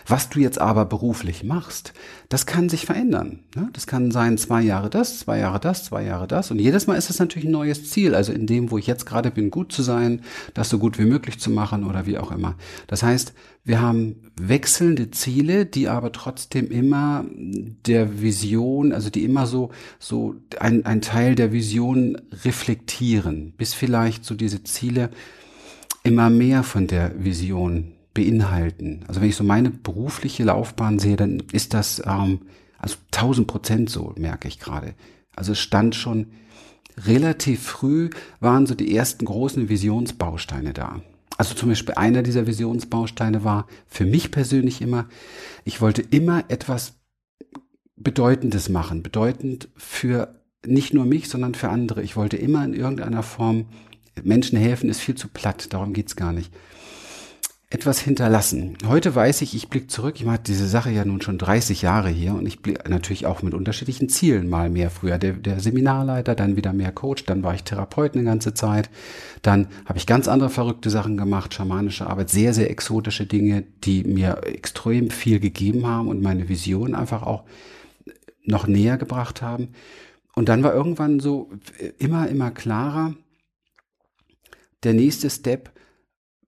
Was 0.06 0.30
du 0.30 0.40
jetzt 0.40 0.60
aber 0.60 0.86
beruflich 0.86 1.44
machst, 1.44 1.94
das 2.30 2.46
kann 2.46 2.70
sich 2.70 2.86
verändern. 2.86 3.40
Ne? 3.56 3.70
Das 3.74 3.88
kann 3.88 4.12
sein, 4.12 4.38
zwei 4.38 4.62
Jahre 4.62 4.90
das, 4.90 5.20
zwei 5.20 5.40
Jahre 5.40 5.60
das, 5.60 5.86
zwei 5.86 6.04
Jahre 6.04 6.28
das. 6.28 6.52
Und 6.52 6.60
jedes 6.60 6.88
Mal 6.88 6.96
ist 6.96 7.10
es 7.10 7.20
natürlich 7.20 7.48
ein 7.48 7.52
neues 7.52 7.90
Ziel. 7.90 8.16
Also 8.16 8.32
in 8.34 8.48
dem, 8.48 8.72
wo 8.72 8.78
ich 8.78 8.88
jetzt 8.88 9.06
gerade 9.06 9.32
bin, 9.32 9.52
gut 9.52 9.72
zu 9.72 9.82
sein, 9.82 10.22
das 10.54 10.70
so 10.70 10.80
gut 10.80 11.00
wie 11.00 11.06
möglich 11.06 11.40
zu 11.40 11.50
machen 11.50 11.84
oder 11.84 12.06
wie 12.06 12.18
auch 12.18 12.32
immer. 12.32 12.56
Das 12.88 13.04
heißt, 13.04 13.34
wir 13.64 13.82
haben 13.82 14.32
wechselnde 14.40 15.12
Ziele, 15.12 15.66
die 15.66 15.90
aber 15.90 16.14
trotzdem 16.14 16.72
immer 16.72 17.26
der 17.30 18.22
Vision, 18.22 18.94
also 18.94 19.10
die 19.10 19.26
immer 19.26 19.46
so, 19.46 19.72
so 20.00 20.36
ein, 20.60 20.86
ein 20.86 21.02
Teil 21.02 21.36
der 21.36 21.52
Vision 21.52 22.22
reflektieren, 22.46 23.54
bis 23.58 23.74
vielleicht 23.74 24.24
so 24.24 24.36
diese 24.36 24.64
Ziele 24.64 25.10
immer 26.04 26.30
mehr 26.30 26.64
von 26.64 26.88
der 26.88 27.12
Vision 27.22 27.97
beinhalten. 28.18 29.06
Also 29.08 29.22
wenn 29.22 29.30
ich 29.30 29.36
so 29.36 29.44
meine 29.44 29.70
berufliche 29.70 30.44
Laufbahn 30.44 30.98
sehe, 30.98 31.18
dann 31.18 31.44
ist 31.52 31.76
das 31.76 32.02
ähm, 32.04 32.42
also 32.80 32.96
1000 33.12 33.48
Prozent 33.48 33.90
so, 33.92 34.16
merke 34.18 34.48
ich 34.48 34.60
gerade. 34.60 34.96
Also 35.36 35.52
es 35.52 35.60
stand 35.60 35.94
schon 35.94 36.32
relativ 37.06 37.62
früh, 37.62 38.10
waren 38.40 38.66
so 38.66 38.74
die 38.74 38.96
ersten 38.96 39.26
großen 39.26 39.70
Visionsbausteine 39.70 40.74
da. 40.74 41.02
Also 41.38 41.54
zum 41.54 41.70
Beispiel 41.70 41.94
einer 41.94 42.24
dieser 42.24 42.48
Visionsbausteine 42.48 43.44
war 43.44 43.68
für 43.86 44.08
mich 44.08 44.32
persönlich 44.32 44.82
immer, 44.82 45.08
ich 45.64 45.80
wollte 45.80 46.02
immer 46.02 46.46
etwas 46.48 46.96
Bedeutendes 47.98 48.68
machen, 48.68 49.04
bedeutend 49.04 49.70
für 49.78 50.42
nicht 50.66 50.92
nur 50.92 51.06
mich, 51.06 51.30
sondern 51.30 51.54
für 51.54 51.70
andere. 51.70 52.02
Ich 52.02 52.16
wollte 52.16 52.38
immer 52.38 52.66
in 52.66 52.74
irgendeiner 52.74 53.22
Form 53.22 53.68
Menschen 54.24 54.58
helfen, 54.58 54.90
ist 54.90 55.02
viel 55.02 55.14
zu 55.14 55.28
platt, 55.28 55.72
darum 55.72 55.94
geht's 55.94 56.16
gar 56.16 56.34
nicht 56.34 56.52
etwas 57.70 58.00
hinterlassen. 58.00 58.78
Heute 58.88 59.14
weiß 59.14 59.42
ich, 59.42 59.54
ich 59.54 59.68
blicke 59.68 59.88
zurück, 59.88 60.16
ich 60.16 60.24
mache 60.24 60.40
diese 60.40 60.70
Sache 60.70 60.90
ja 60.90 61.04
nun 61.04 61.22
schon 61.22 61.38
30 61.38 61.82
Jahre 61.82 62.08
hier 62.08 62.34
und 62.34 62.46
ich 62.46 62.62
blicke 62.62 62.90
natürlich 62.90 63.26
auch 63.26 63.42
mit 63.42 63.54
unterschiedlichen 63.54 64.08
Zielen, 64.08 64.48
mal 64.48 64.70
mehr 64.70 64.90
früher 64.90 65.18
der, 65.18 65.34
der 65.34 65.60
Seminarleiter, 65.60 66.34
dann 66.34 66.56
wieder 66.56 66.72
mehr 66.72 66.94
Coach, 66.94 67.26
dann 67.26 67.44
war 67.44 67.56
ich 67.56 67.66
Therapeut 67.66 68.14
eine 68.14 68.24
ganze 68.24 68.54
Zeit, 68.54 68.90
dann 69.42 69.68
habe 69.86 69.98
ich 69.98 70.08
ganz 70.08 70.30
andere 70.30 70.50
verrückte 70.50 70.90
Sachen 70.90 71.18
gemacht, 71.18 71.54
schamanische 71.54 72.08
Arbeit, 72.08 72.30
sehr, 72.30 72.54
sehr 72.54 72.72
exotische 72.72 73.26
Dinge, 73.26 73.66
die 73.84 74.06
mir 74.06 74.44
extrem 74.46 75.10
viel 75.10 75.42
gegeben 75.42 75.86
haben 75.86 76.08
und 76.08 76.22
meine 76.22 76.48
Vision 76.48 76.96
einfach 76.96 77.24
auch 77.24 77.44
noch 78.46 78.68
näher 78.68 78.98
gebracht 78.98 79.42
haben. 79.42 79.74
Und 80.36 80.48
dann 80.48 80.64
war 80.64 80.74
irgendwann 80.74 81.20
so 81.20 81.50
immer, 81.98 82.30
immer 82.30 82.52
klarer, 82.52 83.14
der 84.84 84.94
nächste 84.94 85.30
Step, 85.30 85.72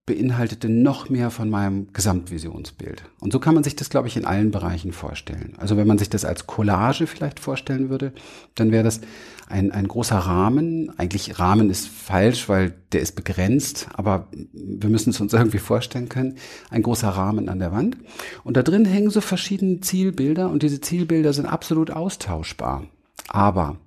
beinhaltete 0.09 0.69
noch 0.69 1.09
mehr 1.09 1.29
von 1.29 1.51
meinem 1.51 1.93
Gesamtvisionsbild. 1.93 3.03
Und 3.19 3.31
so 3.31 3.39
kann 3.39 3.53
man 3.53 3.63
sich 3.63 3.75
das, 3.75 3.91
glaube 3.91 4.07
ich, 4.07 4.17
in 4.17 4.25
allen 4.25 4.49
Bereichen 4.49 4.91
vorstellen. 4.91 5.53
Also 5.57 5.77
wenn 5.77 5.85
man 5.85 5.99
sich 5.99 6.09
das 6.09 6.25
als 6.25 6.47
Collage 6.47 7.05
vielleicht 7.05 7.39
vorstellen 7.39 7.91
würde, 7.91 8.11
dann 8.55 8.71
wäre 8.71 8.83
das 8.83 9.01
ein, 9.47 9.71
ein 9.71 9.87
großer 9.87 10.17
Rahmen. 10.17 10.91
Eigentlich 10.97 11.37
Rahmen 11.37 11.69
ist 11.69 11.87
falsch, 11.87 12.49
weil 12.49 12.73
der 12.91 13.01
ist 13.01 13.15
begrenzt, 13.15 13.87
aber 13.93 14.27
wir 14.31 14.89
müssen 14.89 15.11
es 15.11 15.21
uns 15.21 15.31
irgendwie 15.31 15.59
vorstellen 15.59 16.09
können. 16.09 16.37
Ein 16.71 16.81
großer 16.81 17.09
Rahmen 17.09 17.47
an 17.47 17.59
der 17.59 17.71
Wand. 17.71 17.95
Und 18.43 18.57
da 18.57 18.63
drin 18.63 18.85
hängen 18.85 19.11
so 19.11 19.21
verschiedene 19.21 19.79
Zielbilder 19.79 20.49
und 20.49 20.63
diese 20.63 20.81
Zielbilder 20.81 21.33
sind 21.33 21.45
absolut 21.45 21.91
austauschbar. 21.91 22.87
Aber 23.27 23.77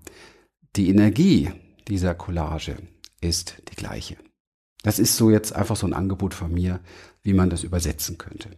die 0.77 0.89
Energie 0.89 1.51
dieser 1.89 2.15
Collage 2.15 2.77
ist 3.21 3.57
die 3.71 3.77
gleiche. 3.77 4.17
Das 4.83 4.99
ist 4.99 5.17
so 5.17 5.31
jetzt 5.31 5.55
einfach 5.55 5.77
so 5.77 5.87
ein 5.87 5.95
Angebot 5.95 6.35
von 6.35 6.53
mir, 6.53 6.81
wie 7.23 7.35
man 7.35 7.51
das 7.51 7.65
übersetzen 7.65 8.19
könnte. 8.19 8.51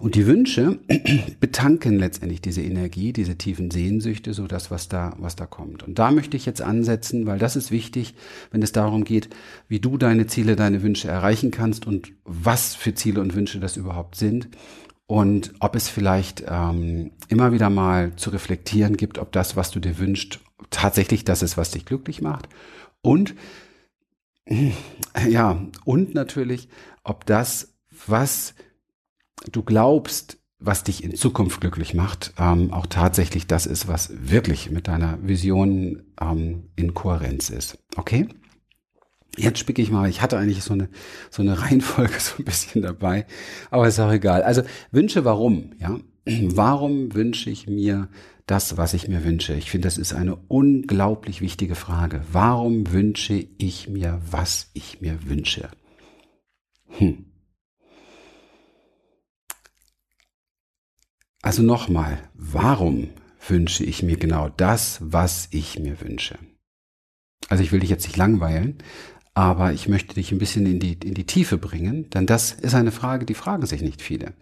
Und 0.00 0.14
die 0.14 0.26
Wünsche 0.26 0.78
betanken 1.40 1.98
letztendlich 1.98 2.40
diese 2.40 2.62
Energie, 2.62 3.12
diese 3.12 3.36
tiefen 3.36 3.70
Sehnsüchte, 3.70 4.32
so 4.32 4.46
das, 4.46 4.70
was 4.70 4.88
da, 4.88 5.16
was 5.18 5.34
da 5.34 5.46
kommt. 5.46 5.82
Und 5.82 5.98
da 5.98 6.12
möchte 6.12 6.36
ich 6.36 6.46
jetzt 6.46 6.62
ansetzen, 6.62 7.26
weil 7.26 7.38
das 7.38 7.56
ist 7.56 7.70
wichtig, 7.70 8.14
wenn 8.52 8.62
es 8.62 8.72
darum 8.72 9.04
geht, 9.04 9.28
wie 9.66 9.80
du 9.80 9.98
deine 9.98 10.26
Ziele, 10.26 10.54
deine 10.54 10.82
Wünsche 10.82 11.08
erreichen 11.08 11.50
kannst 11.50 11.86
und 11.86 12.12
was 12.24 12.74
für 12.76 12.94
Ziele 12.94 13.20
und 13.20 13.34
Wünsche 13.34 13.58
das 13.58 13.76
überhaupt 13.76 14.14
sind. 14.14 14.48
Und 15.06 15.54
ob 15.58 15.74
es 15.74 15.88
vielleicht 15.88 16.44
ähm, 16.46 17.10
immer 17.28 17.50
wieder 17.50 17.70
mal 17.70 18.14
zu 18.16 18.30
reflektieren 18.30 18.96
gibt, 18.96 19.18
ob 19.18 19.32
das, 19.32 19.56
was 19.56 19.70
du 19.70 19.80
dir 19.80 19.98
wünschst, 19.98 20.38
tatsächlich 20.70 21.24
das 21.24 21.42
ist, 21.42 21.56
was 21.56 21.70
dich 21.70 21.86
glücklich 21.86 22.20
macht. 22.20 22.48
Und 23.00 23.34
ja, 25.28 25.66
und 25.84 26.14
natürlich, 26.14 26.68
ob 27.04 27.26
das, 27.26 27.74
was 28.06 28.54
du 29.50 29.62
glaubst, 29.62 30.38
was 30.58 30.82
dich 30.82 31.04
in 31.04 31.14
Zukunft 31.14 31.60
glücklich 31.60 31.94
macht, 31.94 32.34
ähm, 32.38 32.72
auch 32.72 32.86
tatsächlich 32.86 33.46
das 33.46 33.66
ist, 33.66 33.86
was 33.86 34.10
wirklich 34.12 34.70
mit 34.70 34.88
deiner 34.88 35.18
Vision 35.22 36.02
ähm, 36.20 36.70
in 36.74 36.94
Kohärenz 36.94 37.50
ist. 37.50 37.78
Okay? 37.96 38.28
Jetzt 39.36 39.60
spicke 39.60 39.80
ich 39.80 39.92
mal, 39.92 40.08
ich 40.08 40.20
hatte 40.20 40.36
eigentlich 40.36 40.64
so 40.64 40.74
eine, 40.74 40.88
so 41.30 41.42
eine 41.42 41.60
Reihenfolge 41.62 42.18
so 42.18 42.36
ein 42.38 42.44
bisschen 42.44 42.82
dabei, 42.82 43.26
aber 43.70 43.86
ist 43.86 44.00
auch 44.00 44.10
egal. 44.10 44.42
Also 44.42 44.62
Wünsche 44.90 45.24
warum, 45.24 45.72
ja? 45.78 45.98
Warum 46.54 47.14
wünsche 47.14 47.50
ich 47.50 47.66
mir 47.66 48.08
das, 48.46 48.76
was 48.76 48.94
ich 48.94 49.08
mir 49.08 49.24
wünsche? 49.24 49.54
Ich 49.54 49.70
finde, 49.70 49.86
das 49.86 49.98
ist 49.98 50.12
eine 50.12 50.36
unglaublich 50.36 51.40
wichtige 51.40 51.74
Frage. 51.74 52.22
Warum 52.32 52.92
wünsche 52.92 53.46
ich 53.58 53.88
mir, 53.88 54.20
was 54.30 54.70
ich 54.74 55.00
mir 55.00 55.18
wünsche? 55.28 55.70
Hm. 56.88 57.24
Also 61.42 61.62
nochmal, 61.62 62.18
warum 62.34 63.08
wünsche 63.46 63.84
ich 63.84 64.02
mir 64.02 64.16
genau 64.16 64.48
das, 64.48 64.98
was 65.00 65.48
ich 65.50 65.78
mir 65.78 66.00
wünsche? 66.00 66.38
Also 67.48 67.62
ich 67.62 67.72
will 67.72 67.80
dich 67.80 67.90
jetzt 67.90 68.04
nicht 68.06 68.16
langweilen, 68.16 68.78
aber 69.32 69.72
ich 69.72 69.88
möchte 69.88 70.14
dich 70.14 70.32
ein 70.32 70.38
bisschen 70.38 70.66
in 70.66 70.80
die, 70.80 70.94
in 70.94 71.14
die 71.14 71.24
Tiefe 71.24 71.56
bringen, 71.56 72.10
denn 72.10 72.26
das 72.26 72.52
ist 72.52 72.74
eine 72.74 72.90
Frage, 72.90 73.24
die 73.24 73.34
fragen 73.34 73.64
sich 73.64 73.80
nicht 73.80 74.02
viele. 74.02 74.34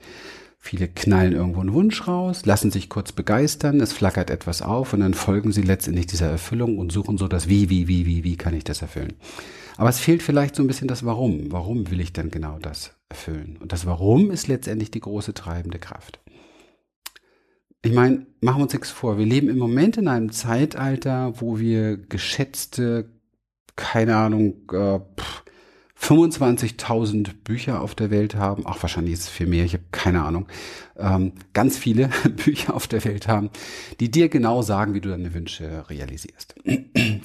Viele 0.67 0.89
knallen 0.89 1.33
irgendwo 1.33 1.61
einen 1.61 1.73
Wunsch 1.73 2.09
raus, 2.09 2.45
lassen 2.45 2.73
sich 2.73 2.89
kurz 2.89 3.13
begeistern, 3.13 3.81
es 3.81 3.93
flackert 3.93 4.31
etwas 4.31 4.63
auf 4.63 4.93
und 4.93 4.99
dann 4.99 5.15
folgen 5.15 5.53
sie 5.53 5.63
letztendlich 5.63 6.09
dieser 6.09 6.29
Erfüllung 6.29 6.79
und 6.79 6.91
suchen 6.91 7.19
so 7.19 7.29
das 7.29 7.49
Wie, 7.49 7.71
wie, 7.71 7.87
wie, 7.87 8.05
wie, 8.05 8.25
wie 8.25 8.37
kann 8.37 8.53
ich 8.53 8.65
das 8.65 8.83
erfüllen. 8.83 9.15
Aber 9.77 9.91
es 9.91 10.01
fehlt 10.01 10.25
vielleicht 10.25 10.57
so 10.57 10.65
ein 10.65 10.67
bisschen 10.67 10.89
das 10.89 11.05
Warum. 11.05 11.53
Warum 11.53 11.89
will 11.93 12.01
ich 12.01 12.13
denn 12.13 12.33
genau 12.33 12.59
das 12.59 12.97
erfüllen? 13.09 13.59
Und 13.61 13.71
das 13.73 13.87
Warum 13.87 14.33
ist 14.33 14.49
letztendlich 14.49 14.91
die 14.91 14.99
große 14.99 15.35
treibende 15.35 15.79
Kraft. 15.79 16.19
Ich 17.83 17.93
meine, 17.93 18.27
machen 18.41 18.59
wir 18.59 18.65
uns 18.65 18.73
nichts 18.73 18.91
vor. 18.91 19.19
Wir 19.19 19.27
leben 19.27 19.49
im 19.49 19.59
Moment 19.59 19.99
in 19.99 20.09
einem 20.09 20.33
Zeitalter, 20.33 21.41
wo 21.41 21.61
wir 21.61 21.97
geschätzte 21.97 23.09
keine 23.77 24.17
Ahnung, 24.17 24.63
äh, 24.73 24.99
25.000 26.01 27.31
Bücher 27.43 27.81
auf 27.81 27.95
der 27.95 28.11
Welt 28.11 28.35
haben, 28.35 28.67
auch 28.67 28.83
wahrscheinlich 28.83 29.15
ist 29.15 29.21
es 29.21 29.29
viel 29.29 29.47
mehr, 29.47 29.65
ich 29.65 29.73
habe 29.73 29.85
keine 29.93 30.23
Ahnung, 30.23 30.47
ähm, 30.97 31.33
ganz 31.53 31.79
viele 31.79 32.09
Bücher 32.45 32.75
auf 32.75 32.87
der 32.87 33.05
Welt 33.05 33.29
haben, 33.29 33.51
die 33.99 34.11
dir 34.11 34.29
genau 34.29 34.63
sagen, 34.63 34.95
wie 34.95 35.01
du 35.01 35.09
deine 35.09 35.33
Wünsche 35.33 35.85
realisierst. 35.89 36.55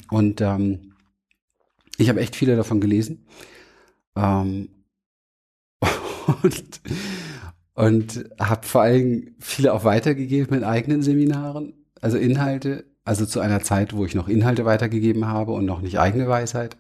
Und 0.10 0.42
ähm, 0.42 0.94
ich 1.98 2.10
habe 2.10 2.22
echt 2.22 2.36
viele 2.36 2.56
davon 2.56 2.80
gelesen. 2.80 3.26
Ähm, 4.16 4.70
und 6.44 6.82
und 7.74 8.26
habe 8.40 8.68
vor 8.68 8.82
allem 8.82 9.36
viele 9.40 9.74
auch 9.74 9.86
weitergegeben 9.86 10.56
mit 10.56 10.64
eigenen 10.64 11.02
Seminaren, 11.02 11.74
also 12.02 12.18
Inhalte, 12.18 12.86
also 13.06 13.26
zu 13.26 13.40
einer 13.40 13.62
Zeit, 13.62 13.96
wo 13.96 14.06
ich 14.06 14.14
noch 14.14 14.28
Inhalte 14.28 14.66
weitergegeben 14.66 15.28
habe 15.28 15.54
und 15.54 15.66
noch 15.66 15.82
nicht 15.82 16.00
eigene 16.00 16.28
Weisheit. 16.28 16.78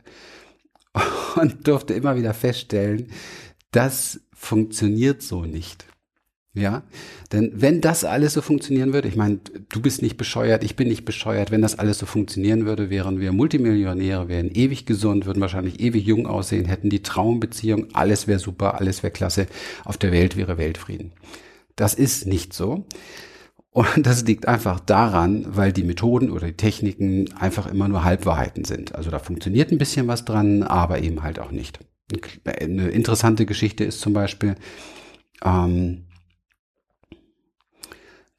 Und 1.35 1.67
durfte 1.67 1.93
immer 1.93 2.15
wieder 2.15 2.33
feststellen, 2.33 3.11
das 3.71 4.19
funktioniert 4.33 5.21
so 5.21 5.45
nicht. 5.45 5.85
Ja, 6.53 6.83
denn 7.31 7.53
wenn 7.55 7.79
das 7.79 8.03
alles 8.03 8.33
so 8.33 8.41
funktionieren 8.41 8.91
würde, 8.91 9.07
ich 9.07 9.15
meine, 9.15 9.39
du 9.69 9.81
bist 9.81 10.01
nicht 10.01 10.17
bescheuert, 10.17 10.65
ich 10.65 10.75
bin 10.75 10.89
nicht 10.89 11.05
bescheuert, 11.05 11.49
wenn 11.49 11.61
das 11.61 11.79
alles 11.79 11.97
so 11.97 12.05
funktionieren 12.05 12.65
würde, 12.65 12.89
wären 12.89 13.21
wir 13.21 13.31
Multimillionäre, 13.31 14.27
wären 14.27 14.51
ewig 14.51 14.85
gesund, 14.85 15.25
würden 15.25 15.39
wahrscheinlich 15.39 15.79
ewig 15.79 16.05
jung 16.05 16.27
aussehen, 16.27 16.65
hätten 16.65 16.89
die 16.89 17.03
Traumbeziehung, 17.03 17.87
alles 17.93 18.27
wäre 18.27 18.39
super, 18.39 18.81
alles 18.81 19.01
wäre 19.01 19.13
klasse, 19.13 19.47
auf 19.85 19.97
der 19.97 20.11
Welt 20.11 20.35
wäre 20.35 20.57
Weltfrieden. 20.57 21.13
Das 21.77 21.93
ist 21.93 22.27
nicht 22.27 22.51
so. 22.51 22.85
Und 23.73 24.05
das 24.05 24.25
liegt 24.25 24.47
einfach 24.47 24.81
daran, 24.81 25.45
weil 25.47 25.71
die 25.71 25.83
Methoden 25.83 26.29
oder 26.29 26.47
die 26.47 26.57
Techniken 26.57 27.33
einfach 27.39 27.67
immer 27.67 27.87
nur 27.87 28.03
Halbwahrheiten 28.03 28.65
sind. 28.65 28.93
Also 28.95 29.09
da 29.09 29.19
funktioniert 29.19 29.71
ein 29.71 29.77
bisschen 29.77 30.07
was 30.07 30.25
dran, 30.25 30.63
aber 30.63 30.99
eben 30.99 31.23
halt 31.23 31.39
auch 31.39 31.51
nicht. 31.51 31.79
Eine 32.43 32.89
interessante 32.89 33.45
Geschichte 33.45 33.85
ist 33.85 34.01
zum 34.01 34.11
Beispiel, 34.11 34.55
ähm, 35.43 36.03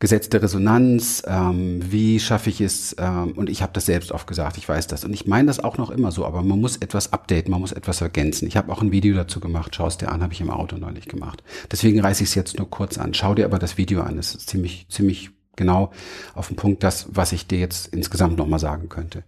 Gesetz 0.02 0.28
der 0.28 0.42
Resonanz, 0.42 1.22
ähm, 1.28 1.80
wie 1.92 2.18
schaffe 2.18 2.50
ich 2.50 2.60
es, 2.60 2.96
ähm, 2.98 3.34
und 3.36 3.48
ich 3.48 3.62
habe 3.62 3.72
das 3.72 3.86
selbst 3.86 4.10
oft 4.10 4.26
gesagt, 4.26 4.58
ich 4.58 4.68
weiß 4.68 4.88
das. 4.88 5.04
Und 5.04 5.12
ich 5.12 5.28
meine 5.28 5.46
das 5.46 5.60
auch 5.60 5.78
noch 5.78 5.90
immer 5.90 6.10
so, 6.10 6.26
aber 6.26 6.42
man 6.42 6.60
muss 6.60 6.76
etwas 6.76 7.12
updaten, 7.12 7.52
man 7.52 7.60
muss 7.60 7.70
etwas 7.70 8.00
ergänzen. 8.00 8.48
Ich 8.48 8.56
habe 8.56 8.72
auch 8.72 8.82
ein 8.82 8.90
Video 8.90 9.14
dazu 9.14 9.38
gemacht, 9.38 9.76
schau 9.76 9.86
es 9.86 9.98
dir 9.98 10.10
an, 10.10 10.20
habe 10.20 10.32
ich 10.32 10.40
im 10.40 10.50
Auto 10.50 10.76
neulich 10.76 11.06
gemacht. 11.06 11.44
Deswegen 11.70 12.00
reiße 12.00 12.24
ich 12.24 12.30
es 12.30 12.34
jetzt 12.34 12.58
nur 12.58 12.68
kurz 12.68 12.98
an. 12.98 13.14
Schau 13.14 13.36
dir 13.36 13.44
aber 13.44 13.60
das 13.60 13.78
Video 13.78 14.02
an, 14.02 14.18
es 14.18 14.34
ist 14.34 14.48
ziemlich, 14.48 14.88
ziemlich 14.88 15.30
genau 15.54 15.92
auf 16.34 16.48
den 16.48 16.56
Punkt 16.56 16.82
das, 16.82 17.06
was 17.12 17.30
ich 17.30 17.46
dir 17.46 17.60
jetzt 17.60 17.94
insgesamt 17.94 18.36
nochmal 18.36 18.58
sagen 18.58 18.88
könnte. 18.88 19.22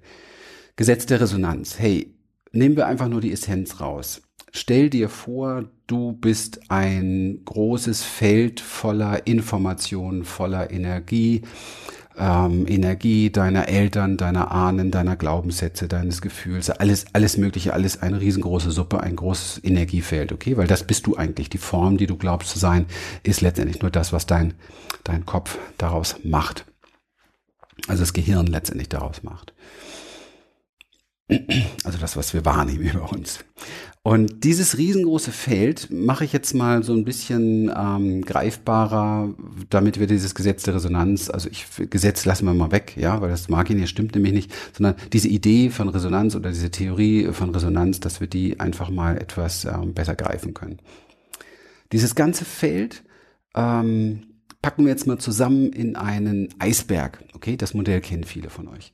Gesetz 0.75 1.07
der 1.07 1.21
Resonanz. 1.21 1.78
Hey, 1.78 2.16
nehmen 2.50 2.75
wir 2.75 2.88
einfach 2.88 3.07
nur 3.07 3.21
die 3.21 3.31
Essenz 3.31 3.78
raus. 3.78 4.23
Stell 4.57 4.89
dir 4.89 5.09
vor, 5.09 5.65
du 5.89 6.13
bist 6.13 6.71
ein 6.71 7.41
großes 7.45 8.05
Feld 8.05 8.61
voller 8.61 9.27
Informationen, 9.27 10.25
voller 10.25 10.71
Energie, 10.71 11.43
ähm, 12.17 12.65
Energie 12.69 13.31
deiner 13.31 13.67
Eltern, 13.69 14.17
deiner 14.17 14.53
Ahnen, 14.53 14.93
deiner 14.93 15.17
Glaubenssätze, 15.17 15.89
deines 15.89 16.23
Gefühls, 16.23 16.71
alles, 16.71 17.07
alles 17.13 17.37
Mögliche, 17.37 17.73
alles 17.73 18.01
eine 18.01 18.21
riesengroße 18.21 18.71
Suppe, 18.71 19.01
ein 19.01 19.17
großes 19.17 19.65
Energiefeld, 19.65 20.31
okay? 20.31 20.57
Weil 20.57 20.69
das 20.69 20.85
bist 20.85 21.09
du 21.09 21.17
eigentlich. 21.17 21.51
Die 21.51 21.59
Form, 21.59 21.97
die 21.97 22.07
du 22.07 22.17
glaubst 22.17 22.51
zu 22.51 22.61
sein, 22.61 22.87
ist 23.25 23.41
letztendlich 23.41 23.83
nur 23.83 23.91
das, 23.91 24.13
was 24.13 24.27
dein, 24.27 24.55
dein 25.03 25.27
Kopf 25.27 25.59
daraus 25.79 26.15
macht. 26.23 26.65
Also 27.89 28.05
das 28.05 28.13
Gehirn 28.13 28.47
letztendlich 28.47 28.89
daraus 28.89 29.25
macht. 29.25 29.53
Also 31.85 31.99
das, 31.99 32.17
was 32.17 32.35
wir 32.35 32.45
wahrnehmen 32.45 32.83
über 32.93 33.11
uns. 33.11 33.41
Und 34.07 34.45
dieses 34.45 34.77
riesengroße 34.77 35.33
Feld 35.33 35.89
mache 35.91 36.27
ich 36.27 36.35
jetzt 36.35 36.53
mal 36.53 36.83
so 36.83 36.93
ein 36.93 37.07
bisschen 37.07 37.73
ähm, 37.75 38.21
greifbarer, 38.21 39.33
damit 39.71 39.99
wir 39.99 40.07
dieses 40.07 40.35
Gesetz 40.35 40.63
der 40.65 40.75
Resonanz, 40.75 41.31
also 41.31 41.49
ich 41.49 41.65
Gesetz 41.89 42.27
lassen 42.27 42.45
wir 42.45 42.53
mal 42.53 42.71
weg, 42.71 42.99
ja, 42.99 43.23
weil 43.23 43.31
das 43.31 43.49
mag 43.49 43.71
ihn 43.71 43.79
hier 43.79 43.87
stimmt 43.87 44.15
nämlich 44.15 44.35
nicht, 44.35 44.55
sondern 44.77 44.97
diese 45.15 45.29
Idee 45.29 45.71
von 45.71 45.89
Resonanz 45.89 46.37
oder 46.37 46.51
diese 46.51 46.71
Theorie 46.71 47.33
von 47.33 47.49
Resonanz, 47.49 47.99
dass 47.99 48.21
wir 48.21 48.27
die 48.27 48.61
einfach 48.61 48.91
mal 48.91 49.17
etwas 49.17 49.65
ähm, 49.65 49.95
besser 49.95 50.15
greifen 50.15 50.53
können. 50.53 50.81
Dieses 51.91 52.15
ganze 52.15 52.45
Feld 52.45 53.05
ähm, 53.55 54.25
packen 54.61 54.85
wir 54.85 54.91
jetzt 54.91 55.07
mal 55.07 55.17
zusammen 55.17 55.73
in 55.73 55.97
einen 55.97 56.51
Eisberg. 56.59 57.25
Okay, 57.33 57.57
das 57.57 57.73
Modell 57.73 58.03
kennen 58.03 58.25
viele 58.25 58.51
von 58.51 58.69
euch. 58.69 58.93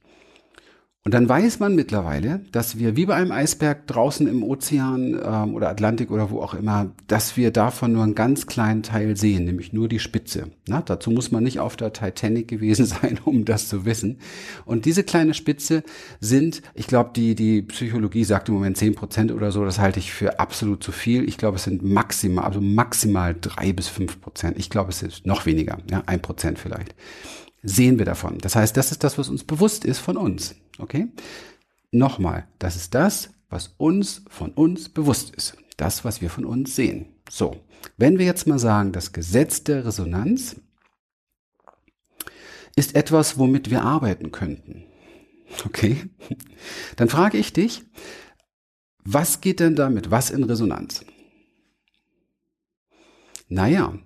Und 1.02 1.14
dann 1.14 1.30
weiß 1.30 1.60
man 1.60 1.74
mittlerweile, 1.74 2.40
dass 2.52 2.78
wir 2.78 2.94
wie 2.94 3.06
bei 3.06 3.14
einem 3.14 3.32
Eisberg 3.32 3.86
draußen 3.86 4.26
im 4.28 4.42
Ozean 4.42 5.18
ähm, 5.24 5.54
oder 5.54 5.70
Atlantik 5.70 6.10
oder 6.10 6.30
wo 6.30 6.42
auch 6.42 6.52
immer, 6.52 6.90
dass 7.06 7.38
wir 7.38 7.50
davon 7.52 7.92
nur 7.94 8.02
einen 8.02 8.14
ganz 8.14 8.46
kleinen 8.46 8.82
Teil 8.82 9.16
sehen, 9.16 9.44
nämlich 9.44 9.72
nur 9.72 9.88
die 9.88 9.98
Spitze. 9.98 10.50
Na, 10.68 10.82
dazu 10.82 11.10
muss 11.10 11.30
man 11.30 11.42
nicht 11.42 11.58
auf 11.58 11.76
der 11.76 11.94
Titanic 11.94 12.48
gewesen 12.48 12.84
sein, 12.84 13.18
um 13.24 13.46
das 13.46 13.70
zu 13.70 13.86
wissen. 13.86 14.18
Und 14.66 14.84
diese 14.84 15.02
kleine 15.02 15.32
Spitze 15.32 15.84
sind, 16.20 16.60
ich 16.74 16.86
glaube, 16.86 17.12
die, 17.16 17.34
die 17.34 17.62
Psychologie 17.62 18.24
sagt 18.24 18.50
im 18.50 18.54
Moment 18.56 18.76
zehn 18.76 18.94
Prozent 18.94 19.32
oder 19.32 19.52
so, 19.52 19.64
das 19.64 19.78
halte 19.78 20.00
ich 20.00 20.12
für 20.12 20.38
absolut 20.38 20.84
zu 20.84 20.92
viel. 20.92 21.26
Ich 21.26 21.38
glaube, 21.38 21.56
es 21.56 21.64
sind 21.64 21.82
maximal, 21.82 22.44
also 22.44 22.60
maximal 22.60 23.34
drei 23.40 23.72
bis 23.72 23.88
fünf 23.88 24.20
Prozent. 24.20 24.58
Ich 24.58 24.68
glaube, 24.68 24.90
es 24.90 25.02
ist 25.02 25.24
noch 25.24 25.46
weniger, 25.46 25.78
ja, 25.90 26.02
ein 26.04 26.20
Prozent 26.20 26.58
vielleicht 26.58 26.94
sehen 27.62 27.98
wir 27.98 28.06
davon. 28.06 28.38
Das 28.38 28.56
heißt, 28.56 28.76
das 28.76 28.92
ist 28.92 29.04
das, 29.04 29.18
was 29.18 29.28
uns 29.28 29.44
bewusst 29.44 29.84
ist 29.84 29.98
von 29.98 30.16
uns. 30.16 30.54
Okay? 30.78 31.08
Nochmal, 31.90 32.46
das 32.58 32.76
ist 32.76 32.94
das, 32.94 33.30
was 33.48 33.74
uns 33.76 34.22
von 34.28 34.52
uns 34.52 34.88
bewusst 34.88 35.34
ist. 35.34 35.56
Das, 35.76 36.04
was 36.04 36.20
wir 36.20 36.30
von 36.30 36.44
uns 36.44 36.76
sehen. 36.76 37.06
So, 37.28 37.60
wenn 37.96 38.18
wir 38.18 38.26
jetzt 38.26 38.46
mal 38.46 38.58
sagen, 38.58 38.92
das 38.92 39.12
Gesetz 39.12 39.64
der 39.64 39.84
Resonanz 39.84 40.56
ist 42.76 42.94
etwas, 42.94 43.38
womit 43.38 43.70
wir 43.70 43.82
arbeiten 43.82 44.30
könnten. 44.30 44.84
Okay? 45.64 46.04
Dann 46.96 47.08
frage 47.08 47.38
ich 47.38 47.52
dich, 47.52 47.82
was 49.04 49.40
geht 49.40 49.60
denn 49.60 49.74
damit? 49.74 50.10
Was 50.10 50.30
in 50.30 50.44
Resonanz? 50.44 51.04
Naja, 53.48 53.98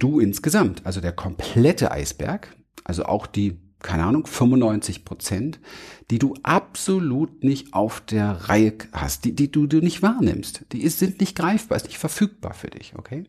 du 0.00 0.18
insgesamt, 0.18 0.84
also 0.84 1.00
der 1.00 1.12
komplette 1.12 1.92
Eisberg, 1.92 2.56
also 2.84 3.04
auch 3.04 3.26
die, 3.26 3.58
keine 3.80 4.04
Ahnung, 4.04 4.26
95 4.26 5.04
Prozent, 5.04 5.60
die 6.10 6.18
du 6.18 6.34
absolut 6.42 7.44
nicht 7.44 7.74
auf 7.74 8.00
der 8.00 8.48
Reihe 8.48 8.74
hast, 8.92 9.24
die, 9.24 9.34
die 9.34 9.50
du, 9.50 9.66
du 9.66 9.80
nicht 9.80 10.02
wahrnimmst. 10.02 10.66
Die 10.72 10.82
ist, 10.82 10.98
sind 10.98 11.20
nicht 11.20 11.36
greifbar, 11.36 11.76
ist 11.76 11.86
nicht 11.86 11.98
verfügbar 11.98 12.54
für 12.54 12.68
dich, 12.68 12.94
okay? 12.96 13.24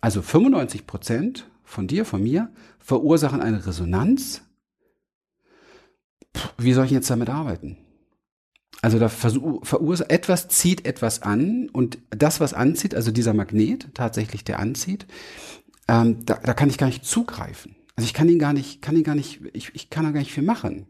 Also 0.00 0.22
95 0.22 0.86
Prozent 0.86 1.50
von 1.64 1.86
dir, 1.86 2.04
von 2.04 2.22
mir, 2.22 2.50
verursachen 2.78 3.40
eine 3.40 3.66
Resonanz. 3.66 4.42
Wie 6.58 6.72
soll 6.72 6.86
ich 6.86 6.90
jetzt 6.90 7.10
damit 7.10 7.28
arbeiten? 7.28 7.76
Also 8.80 8.98
da 8.98 9.08
verursacht, 9.08 10.10
etwas 10.10 10.48
zieht 10.48 10.86
etwas 10.86 11.22
an 11.22 11.68
und 11.68 11.98
das, 12.10 12.40
was 12.40 12.52
anzieht, 12.52 12.96
also 12.96 13.12
dieser 13.12 13.32
Magnet 13.32 13.94
tatsächlich, 13.94 14.42
der 14.42 14.58
anzieht, 14.58 15.06
ähm, 15.88 16.24
da, 16.24 16.34
da 16.34 16.54
kann 16.54 16.70
ich 16.70 16.78
gar 16.78 16.86
nicht 16.86 17.04
zugreifen. 17.04 17.76
Also 17.96 18.06
ich 18.06 18.14
kann 18.14 18.28
ihn 18.28 18.38
gar 18.38 18.52
nicht, 18.52 18.82
kann 18.82 18.96
ihn 18.96 19.04
gar 19.04 19.14
nicht, 19.14 19.40
ich, 19.52 19.74
ich 19.74 19.90
kann 19.90 20.04
da 20.04 20.10
gar 20.10 20.20
nicht 20.20 20.32
viel 20.32 20.42
machen. 20.42 20.86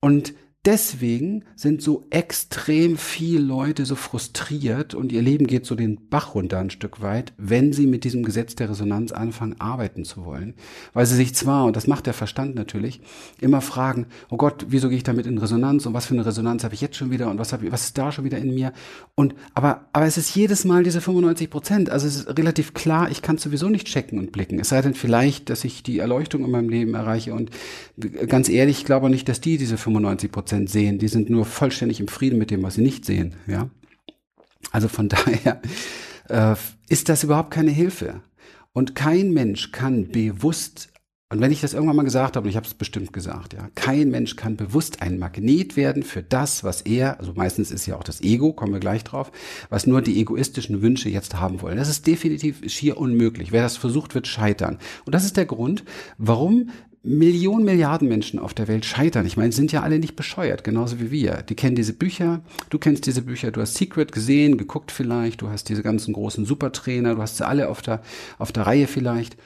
Und 0.00 0.34
deswegen 0.68 1.44
sind 1.56 1.80
so 1.80 2.04
extrem 2.10 2.98
viele 2.98 3.40
Leute 3.40 3.86
so 3.86 3.94
frustriert 3.94 4.94
und 4.94 5.12
ihr 5.12 5.22
Leben 5.22 5.46
geht 5.46 5.64
so 5.64 5.74
den 5.74 6.10
Bach 6.10 6.34
runter 6.34 6.58
ein 6.58 6.68
Stück 6.68 7.00
weit, 7.00 7.32
wenn 7.38 7.72
sie 7.72 7.86
mit 7.86 8.04
diesem 8.04 8.22
Gesetz 8.22 8.54
der 8.54 8.68
Resonanz 8.68 9.10
anfangen, 9.10 9.58
arbeiten 9.58 10.04
zu 10.04 10.26
wollen. 10.26 10.52
Weil 10.92 11.06
sie 11.06 11.16
sich 11.16 11.34
zwar, 11.34 11.64
und 11.64 11.74
das 11.74 11.86
macht 11.86 12.04
der 12.04 12.12
Verstand 12.12 12.54
natürlich, 12.54 13.00
immer 13.40 13.62
fragen, 13.62 14.08
oh 14.28 14.36
Gott, 14.36 14.66
wieso 14.68 14.90
gehe 14.90 14.98
ich 14.98 15.04
damit 15.04 15.26
in 15.26 15.38
Resonanz 15.38 15.86
und 15.86 15.94
was 15.94 16.04
für 16.04 16.12
eine 16.12 16.26
Resonanz 16.26 16.64
habe 16.64 16.74
ich 16.74 16.82
jetzt 16.82 16.96
schon 16.96 17.10
wieder 17.10 17.30
und 17.30 17.38
was, 17.38 17.50
ich, 17.54 17.72
was 17.72 17.84
ist 17.84 17.96
da 17.96 18.12
schon 18.12 18.26
wieder 18.26 18.36
in 18.36 18.54
mir? 18.54 18.74
Und, 19.14 19.34
aber, 19.54 19.86
aber 19.94 20.04
es 20.04 20.18
ist 20.18 20.34
jedes 20.34 20.66
Mal 20.66 20.82
diese 20.82 21.00
95 21.00 21.48
Prozent. 21.48 21.88
Also 21.88 22.06
es 22.06 22.16
ist 22.16 22.38
relativ 22.38 22.74
klar, 22.74 23.10
ich 23.10 23.22
kann 23.22 23.38
sowieso 23.38 23.70
nicht 23.70 23.86
checken 23.86 24.18
und 24.18 24.32
blicken. 24.32 24.60
Es 24.60 24.68
sei 24.68 24.82
denn 24.82 24.92
vielleicht, 24.92 25.48
dass 25.48 25.64
ich 25.64 25.82
die 25.82 25.98
Erleuchtung 25.98 26.44
in 26.44 26.50
meinem 26.50 26.68
Leben 26.68 26.92
erreiche 26.92 27.32
und 27.32 27.52
ganz 28.28 28.50
ehrlich, 28.50 28.80
ich 28.80 28.84
glaube 28.84 29.08
nicht, 29.08 29.30
dass 29.30 29.40
die 29.40 29.56
diese 29.56 29.78
95 29.78 30.30
Prozent 30.30 30.57
Prozent 30.58 30.70
sehen, 30.70 30.98
die 30.98 31.08
sind 31.08 31.30
nur 31.30 31.44
vollständig 31.44 32.00
im 32.00 32.08
Frieden 32.08 32.38
mit 32.38 32.50
dem, 32.50 32.62
was 32.62 32.74
sie 32.74 32.82
nicht 32.82 33.04
sehen. 33.04 33.34
Ja, 33.46 33.70
also 34.72 34.88
von 34.88 35.08
daher 35.08 35.60
äh, 36.28 36.56
ist 36.88 37.08
das 37.08 37.24
überhaupt 37.24 37.50
keine 37.50 37.70
Hilfe. 37.70 38.20
Und 38.72 38.94
kein 38.94 39.32
Mensch 39.32 39.72
kann 39.72 40.08
bewusst 40.08 40.90
und 41.30 41.42
wenn 41.42 41.52
ich 41.52 41.60
das 41.60 41.74
irgendwann 41.74 41.96
mal 41.96 42.04
gesagt 42.04 42.36
habe, 42.36 42.44
und 42.44 42.50
ich 42.50 42.56
habe 42.56 42.66
es 42.66 42.72
bestimmt 42.72 43.12
gesagt, 43.12 43.52
ja, 43.52 43.68
kein 43.74 44.08
Mensch 44.10 44.36
kann 44.36 44.56
bewusst 44.56 45.02
ein 45.02 45.18
Magnet 45.18 45.76
werden 45.76 46.02
für 46.02 46.22
das, 46.22 46.64
was 46.64 46.80
er, 46.80 47.20
also 47.20 47.34
meistens 47.34 47.70
ist 47.70 47.84
ja 47.84 47.96
auch 47.96 48.02
das 48.02 48.22
Ego, 48.22 48.54
kommen 48.54 48.72
wir 48.72 48.80
gleich 48.80 49.04
drauf, 49.04 49.30
was 49.68 49.86
nur 49.86 50.00
die 50.00 50.18
egoistischen 50.20 50.80
Wünsche 50.80 51.10
jetzt 51.10 51.34
haben 51.38 51.60
wollen. 51.60 51.76
Das 51.76 51.90
ist 51.90 52.06
definitiv 52.06 52.62
schier 52.70 52.96
unmöglich. 52.96 53.52
Wer 53.52 53.60
das 53.60 53.76
versucht, 53.76 54.14
wird 54.14 54.26
scheitern. 54.26 54.78
Und 55.04 55.14
das 55.14 55.26
ist 55.26 55.36
der 55.36 55.44
Grund, 55.44 55.84
warum 56.16 56.70
Millionen, 57.02 57.66
Milliarden 57.66 58.08
Menschen 58.08 58.38
auf 58.38 58.54
der 58.54 58.66
Welt 58.66 58.86
scheitern. 58.86 59.26
Ich 59.26 59.36
meine, 59.36 59.52
sind 59.52 59.70
ja 59.70 59.82
alle 59.82 59.98
nicht 59.98 60.16
bescheuert, 60.16 60.64
genauso 60.64 60.98
wie 60.98 61.10
wir. 61.10 61.42
Die 61.42 61.54
kennen 61.54 61.76
diese 61.76 61.92
Bücher, 61.92 62.40
du 62.70 62.78
kennst 62.78 63.04
diese 63.04 63.22
Bücher, 63.22 63.50
du 63.50 63.60
hast 63.60 63.74
Secret 63.74 64.12
gesehen, 64.12 64.56
geguckt 64.56 64.90
vielleicht, 64.90 65.42
du 65.42 65.50
hast 65.50 65.68
diese 65.68 65.82
ganzen 65.82 66.14
großen 66.14 66.46
Supertrainer, 66.46 67.14
du 67.14 67.22
hast 67.22 67.36
sie 67.36 67.46
alle 67.46 67.68
auf 67.68 67.82
der, 67.82 68.02
auf 68.38 68.50
der 68.50 68.66
Reihe 68.66 68.86
vielleicht. 68.86 69.36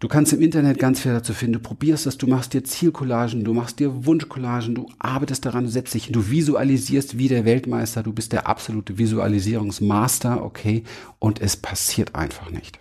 Du 0.00 0.06
kannst 0.06 0.32
im 0.32 0.40
Internet 0.40 0.78
ganz 0.78 1.00
viel 1.00 1.12
dazu 1.12 1.34
finden. 1.34 1.54
Du 1.54 1.60
probierst 1.60 2.06
das, 2.06 2.18
du 2.18 2.28
machst 2.28 2.54
dir 2.54 2.62
Zielcollagen, 2.62 3.42
du 3.42 3.52
machst 3.52 3.80
dir 3.80 4.06
Wunschcollagen, 4.06 4.76
du 4.76 4.86
arbeitest 5.00 5.44
daran, 5.44 5.64
du 5.64 5.70
setzt 5.70 5.92
dich, 5.92 6.12
du 6.12 6.30
visualisierst 6.30 7.18
wie 7.18 7.26
der 7.26 7.44
Weltmeister, 7.44 8.04
du 8.04 8.12
bist 8.12 8.32
der 8.32 8.46
absolute 8.46 8.96
Visualisierungsmaster, 8.96 10.44
okay, 10.44 10.84
und 11.18 11.40
es 11.40 11.56
passiert 11.56 12.14
einfach 12.14 12.50
nicht. 12.50 12.78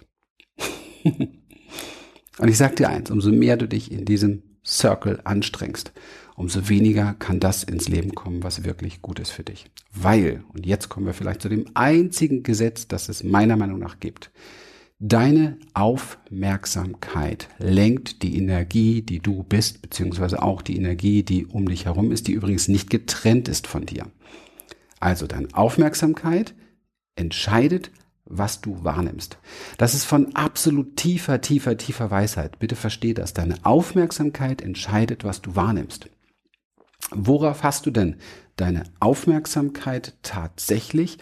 und 1.04 2.48
ich 2.48 2.58
sag 2.58 2.76
dir 2.76 2.90
eins, 2.90 3.10
umso 3.10 3.32
mehr 3.32 3.58
du 3.58 3.68
dich 3.68 3.92
in 3.92 4.06
diesem 4.06 4.44
Circle 4.64 5.20
anstrengst, 5.24 5.94
umso 6.36 6.70
weniger 6.70 7.16
kann 7.16 7.40
das 7.40 7.64
ins 7.64 7.88
Leben 7.88 8.14
kommen, 8.14 8.44
was 8.44 8.64
wirklich 8.64 9.02
gut 9.02 9.18
ist 9.18 9.32
für 9.32 9.44
dich. 9.44 9.66
Weil, 9.92 10.44
und 10.54 10.68
jetzt 10.68 10.90
kommen 10.90 11.08
wir 11.08 11.16
vielleicht 11.16 11.42
zu 11.42 11.50
dem 11.50 11.66
einzigen 11.74 12.44
Gesetz, 12.44 12.88
das 12.88 13.10
es 13.10 13.24
meiner 13.24 13.58
Meinung 13.58 13.80
nach 13.80 14.00
gibt, 14.00 14.30
Deine 15.00 15.60
Aufmerksamkeit 15.76 17.50
lenkt 17.60 18.24
die 18.24 18.36
Energie, 18.36 19.04
die 19.04 19.20
du 19.20 19.44
bist, 19.44 19.84
beziehungsweise 19.84 20.42
auch 20.42 20.64
die 20.64 20.76
Energie, 20.76 21.22
die 21.22 21.46
um 21.46 21.68
dich 21.68 21.86
herum 21.86 22.12
ist, 22.12 22.28
die 22.28 22.32
übrigens 22.32 22.68
nicht 22.68 22.90
getrennt 22.90 23.48
ist 23.48 23.68
von 23.68 23.86
dir. 23.86 24.08
Also 25.00 25.28
deine 25.28 25.50
Aufmerksamkeit 25.54 26.56
entscheidet, 27.16 27.92
was 28.26 28.60
du 28.60 28.84
wahrnimmst. 28.84 29.38
Das 29.78 29.94
ist 29.94 30.06
von 30.06 30.36
absolut 30.36 30.96
tiefer, 30.96 31.42
tiefer, 31.42 31.78
tiefer 31.78 32.10
Weisheit. 32.10 32.58
Bitte 32.58 32.76
versteh 32.76 33.14
das. 33.14 33.34
Deine 33.34 33.64
Aufmerksamkeit 33.64 34.64
entscheidet, 34.64 35.24
was 35.24 35.44
du 35.44 35.56
wahrnimmst. 35.56 36.10
Worauf 37.12 37.62
hast 37.62 37.86
du 37.86 37.92
denn 37.92 38.16
deine 38.56 38.84
Aufmerksamkeit 39.00 40.16
tatsächlich? 40.24 41.20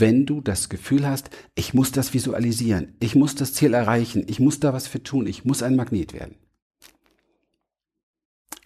Wenn 0.00 0.26
du 0.26 0.40
das 0.40 0.68
Gefühl 0.68 1.06
hast, 1.06 1.30
ich 1.54 1.74
muss 1.74 1.92
das 1.92 2.14
visualisieren, 2.14 2.94
ich 3.00 3.14
muss 3.14 3.34
das 3.34 3.52
Ziel 3.52 3.74
erreichen, 3.74 4.24
ich 4.28 4.40
muss 4.40 4.60
da 4.60 4.72
was 4.72 4.86
für 4.86 5.02
tun, 5.02 5.26
ich 5.26 5.44
muss 5.44 5.62
ein 5.62 5.76
Magnet 5.76 6.12
werden. 6.12 6.36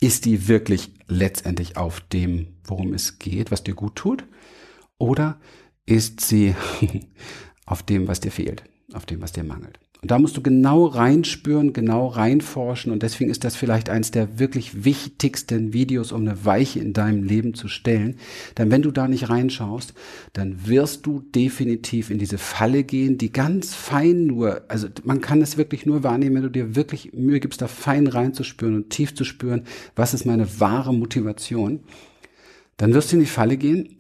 Ist 0.00 0.24
die 0.24 0.48
wirklich 0.48 0.92
letztendlich 1.08 1.76
auf 1.76 2.00
dem, 2.00 2.56
worum 2.64 2.94
es 2.94 3.18
geht, 3.18 3.50
was 3.50 3.64
dir 3.64 3.74
gut 3.74 3.96
tut? 3.96 4.24
Oder 4.96 5.38
ist 5.84 6.20
sie 6.20 6.54
auf 7.66 7.82
dem, 7.82 8.08
was 8.08 8.20
dir 8.20 8.32
fehlt, 8.32 8.64
auf 8.92 9.04
dem, 9.04 9.20
was 9.20 9.32
dir 9.32 9.44
mangelt? 9.44 9.78
Und 10.02 10.10
da 10.10 10.18
musst 10.18 10.36
du 10.36 10.42
genau 10.42 10.86
reinspüren, 10.86 11.72
genau 11.72 12.06
reinforschen. 12.06 12.90
Und 12.90 13.02
deswegen 13.02 13.30
ist 13.30 13.44
das 13.44 13.54
vielleicht 13.54 13.90
eins 13.90 14.10
der 14.10 14.38
wirklich 14.38 14.84
wichtigsten 14.84 15.74
Videos, 15.74 16.12
um 16.12 16.22
eine 16.22 16.44
Weiche 16.44 16.80
in 16.80 16.94
deinem 16.94 17.22
Leben 17.22 17.52
zu 17.52 17.68
stellen. 17.68 18.16
Denn 18.56 18.70
wenn 18.70 18.82
du 18.82 18.92
da 18.92 19.08
nicht 19.08 19.28
reinschaust, 19.28 19.92
dann 20.32 20.66
wirst 20.66 21.04
du 21.04 21.20
definitiv 21.20 22.10
in 22.10 22.18
diese 22.18 22.38
Falle 22.38 22.82
gehen, 22.82 23.18
die 23.18 23.30
ganz 23.30 23.74
fein 23.74 24.26
nur, 24.26 24.62
also 24.68 24.88
man 25.04 25.20
kann 25.20 25.42
es 25.42 25.58
wirklich 25.58 25.84
nur 25.84 26.02
wahrnehmen, 26.02 26.36
wenn 26.36 26.42
du 26.42 26.50
dir 26.50 26.76
wirklich 26.76 27.12
Mühe 27.12 27.40
gibst, 27.40 27.60
da 27.60 27.68
fein 27.68 28.06
reinzuspüren 28.06 28.76
und 28.76 28.90
tief 28.90 29.14
zu 29.14 29.24
spüren, 29.24 29.64
was 29.96 30.14
ist 30.14 30.24
meine 30.24 30.60
wahre 30.60 30.94
Motivation. 30.94 31.80
Dann 32.78 32.94
wirst 32.94 33.12
du 33.12 33.16
in 33.16 33.20
die 33.20 33.26
Falle 33.26 33.58
gehen 33.58 33.94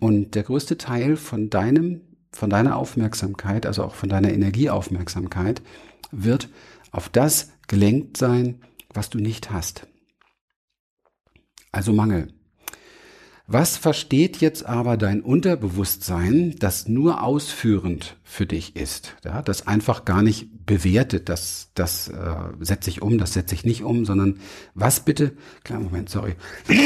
und 0.00 0.34
der 0.34 0.44
größte 0.44 0.78
Teil 0.78 1.16
von 1.16 1.50
deinem 1.50 2.00
von 2.34 2.50
deiner 2.50 2.76
Aufmerksamkeit, 2.76 3.66
also 3.66 3.84
auch 3.84 3.94
von 3.94 4.08
deiner 4.08 4.32
Energieaufmerksamkeit, 4.32 5.62
wird 6.10 6.48
auf 6.90 7.08
das 7.08 7.52
gelenkt 7.68 8.16
sein, 8.16 8.60
was 8.92 9.10
du 9.10 9.18
nicht 9.18 9.50
hast. 9.50 9.86
Also 11.72 11.92
Mangel. 11.92 12.28
Was 13.46 13.76
versteht 13.76 14.38
jetzt 14.38 14.64
aber 14.64 14.96
dein 14.96 15.20
Unterbewusstsein, 15.20 16.56
das 16.58 16.88
nur 16.88 17.22
ausführend 17.22 18.16
für 18.22 18.46
dich 18.46 18.74
ist, 18.74 19.16
ja, 19.22 19.42
das 19.42 19.66
einfach 19.66 20.06
gar 20.06 20.22
nicht 20.22 20.64
bewertet, 20.64 21.28
das, 21.28 21.68
das 21.74 22.08
äh, 22.08 22.34
setze 22.60 22.88
ich 22.88 23.02
um, 23.02 23.18
das 23.18 23.34
setze 23.34 23.54
ich 23.54 23.66
nicht 23.66 23.82
um, 23.82 24.06
sondern 24.06 24.40
was 24.74 25.00
bitte, 25.00 25.36
kleinen 25.62 25.84
Moment, 25.84 26.08
sorry, 26.08 26.36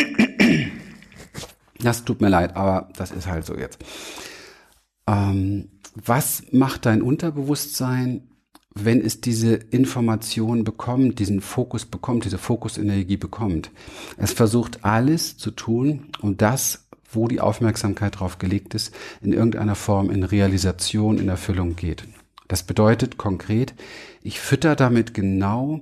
das 1.78 2.04
tut 2.04 2.20
mir 2.20 2.28
leid, 2.28 2.56
aber 2.56 2.88
das 2.96 3.12
ist 3.12 3.28
halt 3.28 3.46
so 3.46 3.56
jetzt. 3.56 3.78
Ähm, 5.08 5.70
was 5.94 6.44
macht 6.52 6.86
dein 6.86 7.02
Unterbewusstsein, 7.02 8.28
wenn 8.74 9.00
es 9.00 9.20
diese 9.20 9.54
Information 9.54 10.62
bekommt, 10.62 11.18
diesen 11.18 11.40
Fokus 11.40 11.86
bekommt, 11.86 12.24
diese 12.24 12.38
Fokusenergie 12.38 13.16
bekommt? 13.16 13.70
Es 14.18 14.32
versucht 14.32 14.84
alles 14.84 15.38
zu 15.38 15.50
tun, 15.50 16.10
um 16.20 16.36
das, 16.36 16.86
wo 17.10 17.26
die 17.26 17.40
Aufmerksamkeit 17.40 18.20
drauf 18.20 18.38
gelegt 18.38 18.74
ist, 18.74 18.94
in 19.22 19.32
irgendeiner 19.32 19.74
Form 19.74 20.10
in 20.10 20.22
Realisation, 20.22 21.18
in 21.18 21.28
Erfüllung 21.28 21.74
geht. 21.74 22.04
Das 22.46 22.62
bedeutet 22.62 23.16
konkret, 23.16 23.74
ich 24.22 24.40
fütter 24.40 24.76
damit 24.76 25.14
genau 25.14 25.80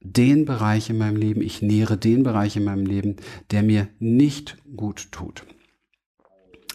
den 0.00 0.44
Bereich 0.44 0.90
in 0.90 0.98
meinem 0.98 1.16
Leben, 1.16 1.40
ich 1.40 1.60
nähere 1.62 1.96
den 1.96 2.22
Bereich 2.22 2.56
in 2.56 2.64
meinem 2.64 2.86
Leben, 2.86 3.16
der 3.50 3.62
mir 3.62 3.88
nicht 3.98 4.56
gut 4.76 5.08
tut. 5.10 5.44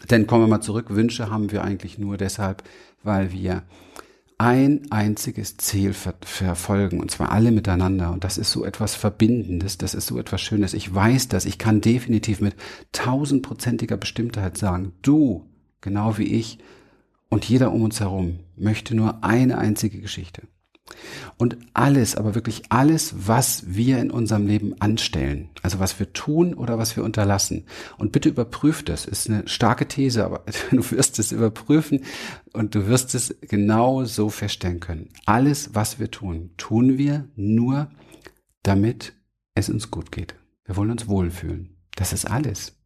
Denn 0.09 0.27
kommen 0.27 0.43
wir 0.43 0.47
mal 0.47 0.61
zurück, 0.61 0.87
Wünsche 0.89 1.29
haben 1.29 1.51
wir 1.51 1.63
eigentlich 1.63 1.97
nur 1.97 2.17
deshalb, 2.17 2.63
weil 3.03 3.31
wir 3.31 3.63
ein 4.37 4.89
einziges 4.89 5.57
Ziel 5.57 5.91
ver 5.93 6.15
verfolgen, 6.21 7.01
und 7.01 7.11
zwar 7.11 7.31
alle 7.33 7.51
miteinander. 7.51 8.11
Und 8.13 8.23
das 8.23 8.37
ist 8.37 8.51
so 8.51 8.63
etwas 8.63 8.95
Verbindendes, 8.95 9.77
das 9.77 9.93
ist 9.93 10.07
so 10.07 10.17
etwas 10.17 10.41
Schönes. 10.41 10.73
Ich 10.73 10.93
weiß 10.93 11.27
das, 11.27 11.45
ich 11.45 11.57
kann 11.57 11.81
definitiv 11.81 12.39
mit 12.39 12.55
tausendprozentiger 12.93 13.97
Bestimmtheit 13.97 14.57
sagen, 14.57 14.93
du, 15.01 15.45
genau 15.81 16.17
wie 16.17 16.23
ich 16.23 16.59
und 17.27 17.45
jeder 17.45 17.73
um 17.73 17.81
uns 17.81 17.99
herum, 17.99 18.39
möchte 18.55 18.95
nur 18.95 19.25
eine 19.25 19.57
einzige 19.57 19.99
Geschichte. 19.99 20.43
Und 21.37 21.57
alles, 21.73 22.15
aber 22.15 22.35
wirklich 22.35 22.63
alles, 22.69 23.27
was 23.27 23.63
wir 23.67 23.99
in 23.99 24.11
unserem 24.11 24.47
Leben 24.47 24.79
anstellen, 24.81 25.49
also 25.61 25.79
was 25.79 25.99
wir 25.99 26.13
tun 26.13 26.53
oder 26.53 26.77
was 26.77 26.95
wir 26.95 27.03
unterlassen. 27.03 27.65
Und 27.97 28.11
bitte 28.11 28.29
überprüft 28.29 28.89
das, 28.89 29.05
ist 29.05 29.29
eine 29.29 29.47
starke 29.47 29.87
These, 29.87 30.25
aber 30.25 30.43
du 30.71 30.91
wirst 30.91 31.19
es 31.19 31.31
überprüfen 31.31 32.03
und 32.53 32.75
du 32.75 32.87
wirst 32.87 33.15
es 33.15 33.35
genau 33.41 34.05
so 34.05 34.29
feststellen 34.29 34.79
können. 34.79 35.09
Alles, 35.25 35.71
was 35.73 35.99
wir 35.99 36.11
tun, 36.11 36.51
tun 36.57 36.97
wir 36.97 37.27
nur, 37.35 37.89
damit 38.63 39.13
es 39.55 39.69
uns 39.69 39.91
gut 39.91 40.11
geht. 40.11 40.35
Wir 40.65 40.75
wollen 40.75 40.91
uns 40.91 41.07
wohlfühlen. 41.07 41.77
Das 41.95 42.13
ist 42.13 42.25
alles. 42.25 42.77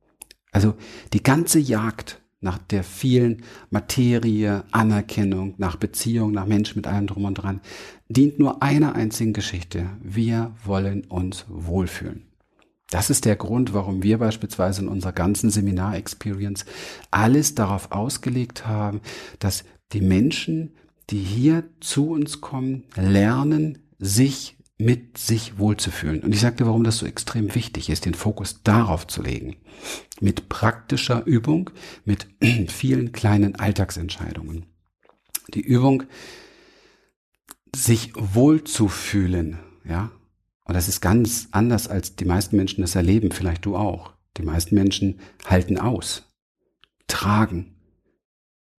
Also 0.51 0.75
die 1.11 1.23
ganze 1.23 1.59
Jagd 1.59 2.22
nach 2.43 2.58
der 2.58 2.84
vielen 2.84 3.43
Materie, 3.69 4.63
Anerkennung, 4.71 5.56
nach 5.58 5.77
Beziehung, 5.77 6.32
nach 6.32 6.45
Menschen 6.45 6.77
mit 6.77 6.88
allem 6.88 7.08
drum 7.08 7.25
und 7.25 7.36
dran, 7.36 7.62
dient 8.10 8.39
nur 8.39 8.62
einer 8.62 8.95
einzigen 8.95 9.34
Geschichte. 9.34 9.89
Wir 10.01 10.53
wollen 10.63 11.06
uns 11.06 11.45
wohlfühlen. 11.49 12.23
Das 12.89 13.10
ist 13.10 13.25
der 13.25 13.36
Grund, 13.36 13.73
warum 13.73 14.03
wir 14.03 14.19
beispielsweise 14.19 14.84
in 14.84 14.88
unserer 14.88 15.13
ganzen 15.13 15.49
Seminar-Experience 15.49 16.65
alles 17.10 17.56
darauf 17.56 17.91
ausgelegt 17.91 18.67
haben, 18.67 19.01
dass 19.39 19.63
die 19.93 20.01
Menschen, 20.01 20.75
die 21.10 21.17
hier 21.17 21.63
zu 21.79 22.12
uns 22.12 22.39
kommen, 22.39 22.84
lernen, 22.95 23.79
sich 23.97 24.58
mit 24.83 25.17
sich 25.17 25.57
wohlzufühlen. 25.57 26.21
Und 26.21 26.33
ich 26.33 26.41
sagte, 26.41 26.65
warum 26.65 26.83
das 26.83 26.97
so 26.97 27.05
extrem 27.05 27.53
wichtig 27.55 27.89
ist, 27.89 28.05
den 28.05 28.13
Fokus 28.13 28.61
darauf 28.63 29.07
zu 29.07 29.21
legen. 29.21 29.55
Mit 30.19 30.49
praktischer 30.49 31.25
Übung, 31.25 31.69
mit 32.05 32.27
vielen 32.67 33.11
kleinen 33.11 33.55
Alltagsentscheidungen. 33.55 34.65
Die 35.53 35.61
Übung, 35.61 36.03
sich 37.75 38.13
wohlzufühlen, 38.15 39.59
ja. 39.87 40.11
Und 40.65 40.75
das 40.75 40.87
ist 40.87 41.01
ganz 41.01 41.49
anders, 41.51 41.87
als 41.87 42.15
die 42.15 42.25
meisten 42.25 42.55
Menschen 42.55 42.81
das 42.81 42.95
erleben, 42.95 43.31
vielleicht 43.31 43.65
du 43.65 43.75
auch. 43.75 44.13
Die 44.37 44.43
meisten 44.43 44.75
Menschen 44.75 45.19
halten 45.45 45.77
aus, 45.77 46.33
tragen, 47.07 47.75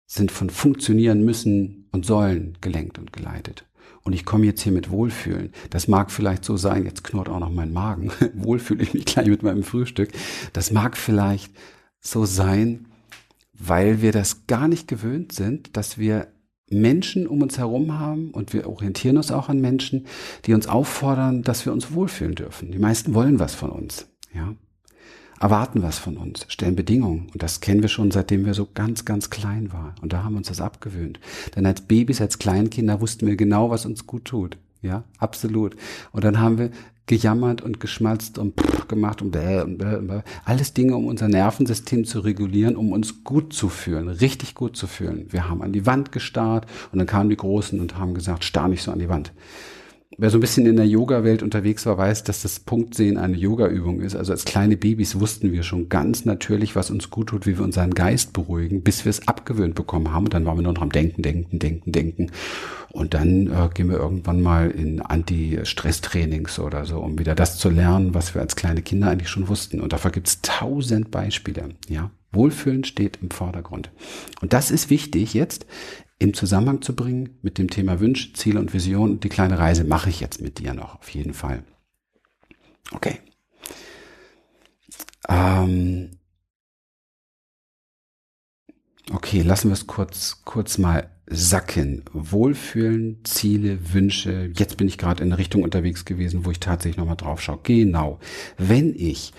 sind 0.07 0.33
von 0.33 0.49
funktionieren 0.51 1.25
müssen 1.25 1.89
und 1.93 2.07
sollen 2.07 2.57
gelenkt 2.61 2.99
und 2.99 3.13
geleitet 3.13 3.67
und 4.03 4.13
ich 4.13 4.25
komme 4.25 4.47
jetzt 4.47 4.63
hier 4.63 4.73
mit 4.73 4.91
Wohlfühlen. 4.91 5.53
Das 5.71 5.89
mag 5.89 6.11
vielleicht 6.11 6.45
so 6.45 6.57
sein, 6.57 6.85
jetzt 6.85 7.05
knurrt 7.05 7.29
auch 7.29 7.41
noch 7.41 7.51
mein 7.51 7.73
Magen, 7.73 8.11
wohlfühle 8.35 8.83
ich 8.83 8.95
mich 8.95 9.07
gleich 9.07 9.29
mit 9.29 9.43
meinem 9.43 9.63
Frühstück. 9.63 10.11
Das 10.53 10.71
mag 10.71 10.97
vielleicht 10.97 11.53
so 12.01 12.25
sein, 12.25 12.87
weil 13.53 14.03
wir 14.03 14.13
das 14.13 14.47
gar 14.47 14.69
nicht 14.69 14.89
gewöhnt 14.89 15.33
sind, 15.33 15.77
dass 15.77 15.99
wir 15.99 16.29
Menschen 16.71 17.27
um 17.27 17.43
uns 17.43 17.59
herum 17.59 17.99
haben 17.99 18.31
und 18.31 18.53
wir 18.53 18.69
orientieren 18.69 19.17
uns 19.17 19.31
auch 19.31 19.49
an 19.49 19.61
Menschen, 19.61 20.07
die 20.45 20.55
uns 20.55 20.67
auffordern, 20.67 21.43
dass 21.43 21.65
wir 21.65 21.73
uns 21.73 21.93
wohlfühlen 21.93 22.35
dürfen. 22.35 22.73
Die 22.73 22.79
meisten 22.79 23.15
wollen 23.15 23.39
was 23.39 23.55
von 23.55 23.71
uns, 23.71 24.09
ja 24.35 24.55
erwarten 25.45 25.83
was 25.83 25.99
von 25.99 26.17
uns, 26.17 26.47
stellen 26.49 26.75
Bedingungen. 26.75 27.27
Und 27.31 27.43
das 27.43 27.61
kennen 27.61 27.83
wir 27.83 27.91
schon, 27.91 28.11
seitdem 28.11 28.47
wir 28.47 28.55
so 28.55 28.67
ganz, 28.73 29.05
ganz 29.05 29.29
klein 29.29 29.75
waren. 29.75 29.95
Und 30.01 30.15
da 30.15 30.25
haben 30.25 30.33
wir 30.33 30.39
uns 30.39 30.49
das 30.49 30.63
abgewöhnt. 30.63 31.21
Denn 31.55 31.67
als 31.67 31.83
Babys, 31.83 32.23
als 32.23 32.39
Kleinkinder 32.39 33.03
wussten 33.03 33.27
wir 33.27 33.37
genau, 33.37 33.69
was 33.69 33.85
uns 33.85 34.07
gut 34.07 34.25
tut. 34.25 34.57
Ja, 34.81 35.05
absolut. 35.19 35.77
Und 36.13 36.25
dann 36.25 36.41
haben 36.41 36.57
wir 36.57 36.71
gejammert 37.05 37.61
und 37.61 37.79
geschmalzt 37.79 38.39
und 38.39 38.55
gemacht 38.89 39.21
und, 39.21 39.33
bäh 39.33 39.61
und, 39.61 39.77
bäh 39.77 39.97
und 39.97 40.07
bäh. 40.07 40.21
alles 40.47 40.73
Dinge, 40.73 40.97
um 40.97 41.05
unser 41.05 41.29
Nervensystem 41.29 42.07
zu 42.07 42.21
regulieren, 42.21 42.75
um 42.75 42.93
uns 42.93 43.23
gut 43.23 43.53
zu 43.53 43.69
fühlen, 43.69 44.09
richtig 44.09 44.55
gut 44.55 44.79
zu 44.79 44.87
fühlen. 44.87 45.27
Wir 45.29 45.51
haben 45.51 45.61
an 45.61 45.75
die 45.75 45.85
Wand 45.85 46.11
gestarrt 46.11 46.65
und 46.91 46.99
dann 46.99 47.07
kamen 47.07 47.29
die 47.29 47.37
Großen 47.37 47.79
und 47.79 47.99
haben 47.99 48.15
gesagt, 48.15 48.45
starr 48.45 48.69
nicht 48.69 48.83
so 48.83 48.93
an 48.93 48.99
die 48.99 49.11
Wand 49.11 49.31
wer 50.19 50.31
so 50.31 50.39
ein 50.39 50.41
bisschen 50.41 50.67
in 50.67 50.77
der 50.77 50.87
Yoga-Welt 50.87 51.43
unterwegs 51.43 51.87
war, 51.87 51.99
weiß, 51.99 52.25
dass 52.25 52.43
das 52.43 52.61
Punktsehen 52.61 53.19
eine 53.19 53.37
Yoga-Übung 53.37 54.01
ist. 54.01 54.15
Also 54.15 54.33
als 54.33 54.45
kleine 54.45 54.77
Babys 54.77 55.19
wussten 55.21 55.53
wir 55.53 55.63
schon 55.63 55.89
ganz 55.89 56.25
natürlich, 56.25 56.77
was 56.77 56.91
uns 56.91 57.11
gut 57.11 57.29
tut, 57.29 57.47
wie 57.47 57.59
wir 57.59 57.65
unseren 57.65 57.93
Geist 57.93 58.33
beruhigen, 58.33 58.83
bis 58.83 59.05
wir 59.05 59.11
es 59.11 59.27
abgewöhnt 59.29 59.75
bekommen 59.75 60.13
haben. 60.13 60.25
Und 60.25 60.35
dann 60.35 60.47
waren 60.47 60.59
wir 60.59 60.63
nur 60.63 60.73
noch 60.73 60.83
am 60.83 60.93
Denken, 60.93 61.23
Denken, 61.23 61.59
Denken, 61.59 61.93
Denken. 61.93 62.31
Und 62.93 63.15
dann 63.15 63.49
äh, 63.49 63.69
gehen 63.75 63.91
wir 63.91 63.97
irgendwann 63.97 64.41
mal 64.41 64.71
in 64.71 65.01
Anti-Stress-Trainings 65.03 66.61
oder 66.61 66.85
so, 66.85 67.01
um 67.01 67.19
wieder 67.19 67.35
das 67.35 67.59
zu 67.59 67.69
lernen, 67.69 68.15
was 68.15 68.35
wir 68.35 68.43
als 68.43 68.57
kleine 68.57 68.83
Kinder 68.83 69.11
eigentlich 69.11 69.31
schon 69.31 69.49
wussten. 69.49 69.81
Und 69.81 69.93
dafür 69.93 70.13
gibt 70.13 70.29
es 70.29 70.43
tausend 70.43 71.11
Beispiele. 71.11 71.71
Ja, 71.89 72.11
Wohlfühlen 72.31 72.85
steht 72.85 73.19
im 73.23 73.31
Vordergrund. 73.31 73.91
Und 74.41 74.53
das 74.53 74.71
ist 74.71 74.91
wichtig 74.91 75.35
jetzt 75.35 75.67
im 76.19 76.35
Zusammenhang 76.35 76.83
zu 76.83 76.95
bringen 76.95 77.39
mit 77.43 77.59
dem 77.59 77.69
Thema 77.69 78.01
Wünsche, 78.01 78.33
Ziele 78.33 78.61
und 78.61 78.73
Vision. 78.73 79.21
Die 79.21 79.29
kleine 79.29 79.59
Reise 79.59 79.85
mache 79.85 80.11
ich 80.11 80.21
jetzt 80.21 80.41
mit 80.41 80.59
dir 80.59 80.75
noch, 80.75 80.97
auf 81.01 81.09
jeden 81.11 81.35
Fall. 81.35 81.65
Okay. 82.93 83.19
Ähm 85.29 86.11
okay, 89.13 89.43
lassen 89.43 89.69
wir 89.69 89.75
es 89.75 89.87
kurz, 89.87 90.43
kurz 90.45 90.79
mal 90.79 91.11
sacken. 91.27 92.05
Wohlfühlen, 92.13 93.25
Ziele, 93.25 93.93
Wünsche. 93.93 94.53
Jetzt 94.55 94.77
bin 94.77 94.89
ich 94.89 94.99
gerade 94.99 95.23
in 95.23 95.31
eine 95.31 95.39
Richtung 95.39 95.63
unterwegs 95.63 96.05
gewesen, 96.05 96.45
wo 96.45 96.51
ich 96.51 96.61
tatsächlich 96.61 96.99
nochmal 96.99 97.17
drauf 97.17 97.41
schaue. 97.41 97.61
Genau. 97.63 98.21
Wenn 98.59 98.95
ich 98.95 99.33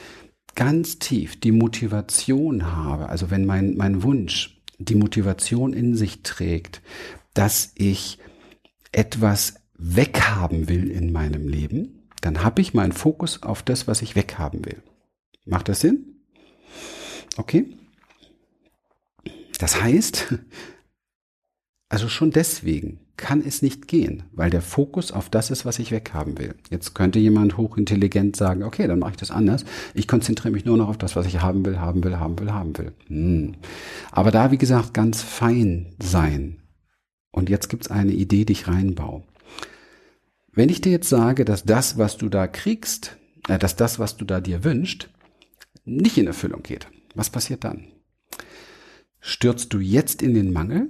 ganz 0.56 1.00
tief 1.00 1.40
die 1.40 1.52
Motivation 1.52 2.66
habe, 2.66 3.10
also 3.10 3.30
wenn 3.30 3.46
mein, 3.46 3.76
mein 3.76 4.04
Wunsch 4.04 4.55
die 4.78 4.96
Motivation 4.96 5.74
in 5.74 5.96
sich 5.96 6.24
trägt, 6.24 6.82
dass 7.34 7.72
ich 7.76 8.20
etwas 8.92 9.56
weghaben 9.78 10.70
will 10.70 10.90
in 10.90 11.12
meinem 11.12 11.48
Leben, 11.48 12.10
dann 12.22 12.44
habe 12.44 12.62
ich 12.62 12.74
meinen 12.74 12.94
Fokus 12.94 13.44
auf 13.44 13.62
das, 13.62 13.88
was 13.88 14.02
ich 14.02 14.16
weghaben 14.16 14.66
will. 14.66 14.82
Macht 15.46 15.70
das 15.70 15.82
Sinn? 15.82 16.16
Okay. 17.38 17.78
Das 19.60 19.82
heißt, 19.82 20.34
also 21.90 22.10
schon 22.10 22.32
deswegen 22.32 23.00
kann 23.18 23.42
es 23.46 23.62
nicht 23.62 23.88
gehen, 23.88 24.24
weil 24.34 24.50
der 24.50 24.62
Fokus 24.62 25.12
auf 25.12 25.30
das 25.30 25.50
ist, 25.50 25.66
was 25.66 25.80
ich 25.80 25.92
weghaben 25.92 26.38
will. 26.38 26.56
Jetzt 26.70 26.96
könnte 26.96 27.20
jemand 27.20 27.58
hochintelligent 27.58 28.36
sagen, 28.36 28.64
okay, 28.64 28.88
dann 28.88 29.00
mache 29.00 29.12
ich 29.12 29.18
das 29.18 29.32
anders. 29.32 29.64
Ich 29.94 30.08
konzentriere 30.08 30.54
mich 30.54 30.66
nur 30.66 30.78
noch 30.78 30.90
auf 30.90 30.98
das, 30.98 31.16
was 31.16 31.26
ich 31.26 31.42
haben 31.42 31.66
will, 31.66 31.80
haben 31.80 32.04
will, 32.04 32.20
haben 32.20 32.38
will, 32.40 32.52
haben 32.52 32.78
will. 32.78 32.92
Hm. 33.08 33.56
Aber 34.12 34.32
da, 34.32 34.52
wie 34.52 34.58
gesagt, 34.58 34.94
ganz 34.94 35.22
fein 35.22 35.96
sein. 36.02 36.58
Und 37.32 37.50
jetzt 37.50 37.70
gibt's 37.70 37.90
eine 37.90 38.12
Idee, 38.12 38.46
die 38.46 38.54
ich 38.54 38.68
reinbaue. 38.68 39.24
Wenn 40.52 40.70
ich 40.70 40.82
dir 40.82 40.92
jetzt 40.92 41.10
sage, 41.10 41.44
dass 41.44 41.64
das, 41.64 41.98
was 41.98 42.18
du 42.18 42.30
da 42.30 42.48
kriegst, 42.48 43.18
äh, 43.48 43.60
dass 43.60 43.76
das, 43.76 44.00
was 44.00 44.18
du 44.18 44.26
da 44.26 44.40
dir 44.40 44.64
wünscht, 44.64 45.10
nicht 45.84 46.18
in 46.18 46.28
Erfüllung 46.28 46.64
geht, 46.64 46.88
was 47.14 47.30
passiert 47.30 47.64
dann? 47.64 47.88
Stürzt 49.20 49.74
du 49.74 49.80
jetzt 49.80 50.22
in 50.22 50.34
den 50.34 50.54
Mangel? 50.54 50.88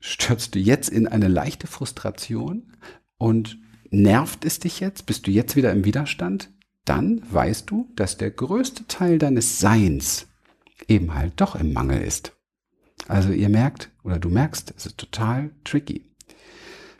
Stürzt 0.00 0.54
du 0.54 0.58
jetzt 0.58 0.88
in 0.88 1.06
eine 1.06 1.28
leichte 1.28 1.66
Frustration 1.66 2.72
und 3.18 3.58
nervt 3.90 4.44
es 4.44 4.58
dich 4.58 4.80
jetzt? 4.80 5.06
Bist 5.06 5.26
du 5.26 5.30
jetzt 5.30 5.56
wieder 5.56 5.72
im 5.72 5.84
Widerstand? 5.84 6.50
Dann 6.84 7.22
weißt 7.30 7.70
du, 7.70 7.90
dass 7.96 8.16
der 8.16 8.30
größte 8.30 8.86
Teil 8.86 9.18
deines 9.18 9.58
Seins 9.58 10.28
eben 10.88 11.14
halt 11.14 11.34
doch 11.36 11.56
im 11.56 11.72
Mangel 11.72 12.00
ist. 12.00 12.32
Also 13.08 13.32
ihr 13.32 13.48
merkt 13.48 13.90
oder 14.02 14.18
du 14.18 14.28
merkst, 14.28 14.72
es 14.76 14.86
ist 14.86 14.98
total 14.98 15.50
tricky. 15.64 16.04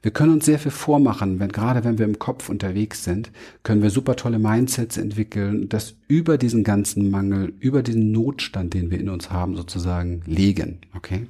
Wir 0.03 0.13
können 0.13 0.35
uns 0.35 0.45
sehr 0.45 0.61
viel 0.61 0.71
vormachen, 0.71 1.41
wenn 1.41 1.51
gerade 1.51 1.83
wenn 1.83 1.99
wir 1.99 2.07
im 2.07 2.19
Kopf 2.21 2.49
unterwegs 2.49 3.03
sind, 3.03 3.33
können 3.65 3.83
wir 3.83 3.91
super 3.91 4.15
tolle 4.15 4.39
Mindsets 4.39 4.99
entwickeln, 4.99 5.69
das 5.69 5.97
über 6.07 6.39
diesen 6.39 6.63
ganzen 6.63 7.11
Mangel, 7.11 7.53
über 7.59 7.83
diesen 7.83 8.13
Notstand, 8.13 8.75
den 8.75 8.91
wir 8.91 9.01
in 9.01 9.09
uns 9.09 9.31
haben, 9.31 9.57
sozusagen 9.57 10.23
legen. 10.27 10.81
Okay? 10.95 11.27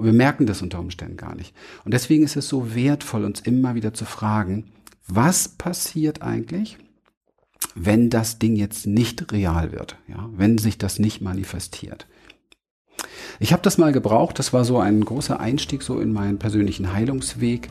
Und 0.00 0.06
wir 0.06 0.14
merken 0.14 0.46
das 0.46 0.62
unter 0.62 0.80
Umständen 0.80 1.18
gar 1.18 1.34
nicht. 1.34 1.54
Und 1.84 1.92
deswegen 1.92 2.24
ist 2.24 2.34
es 2.34 2.48
so 2.48 2.74
wertvoll, 2.74 3.22
uns 3.22 3.40
immer 3.40 3.74
wieder 3.74 3.92
zu 3.92 4.06
fragen, 4.06 4.64
was 5.06 5.46
passiert 5.46 6.22
eigentlich, 6.22 6.78
wenn 7.74 8.08
das 8.08 8.38
Ding 8.38 8.56
jetzt 8.56 8.86
nicht 8.86 9.30
real 9.30 9.72
wird, 9.72 9.96
ja, 10.08 10.30
wenn 10.34 10.56
sich 10.56 10.78
das 10.78 10.98
nicht 10.98 11.20
manifestiert. 11.20 12.06
Ich 13.40 13.52
habe 13.52 13.60
das 13.60 13.76
mal 13.76 13.92
gebraucht, 13.92 14.38
das 14.38 14.54
war 14.54 14.64
so 14.64 14.78
ein 14.78 15.04
großer 15.04 15.38
Einstieg 15.38 15.82
so 15.82 16.00
in 16.00 16.14
meinen 16.14 16.38
persönlichen 16.38 16.94
Heilungsweg. 16.94 17.68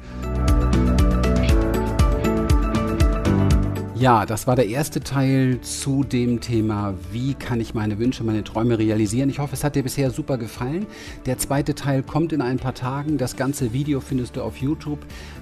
Ja, 4.00 4.26
das 4.26 4.48
war 4.48 4.56
der 4.56 4.68
erste 4.68 5.02
Teil 5.02 5.60
zu 5.60 6.06
dem 6.06 6.40
Thema, 6.40 6.94
wie 7.12 7.34
kann 7.34 7.60
ich 7.60 7.74
meine 7.74 8.00
Wünsche, 8.00 8.24
meine 8.24 8.46
Träume 8.46 8.80
realisieren. 8.80 9.30
Ich 9.30 9.40
hoffe, 9.40 9.56
es 9.56 9.66
hat 9.66 9.76
dir 9.76 9.84
bisher 9.84 10.10
super 10.10 10.38
gefallen. 10.38 10.86
Der 11.26 11.38
zweite 11.38 11.76
Teil 11.76 12.02
kommt 12.02 12.32
in 12.32 12.42
ein 12.42 12.56
paar 12.56 12.74
Tagen. 12.74 13.18
Das 13.18 13.36
ganze 13.36 13.74
Video 13.74 14.00
findest 14.00 14.38
du 14.38 14.42
auf 14.42 14.56
YouTube. 14.56 15.00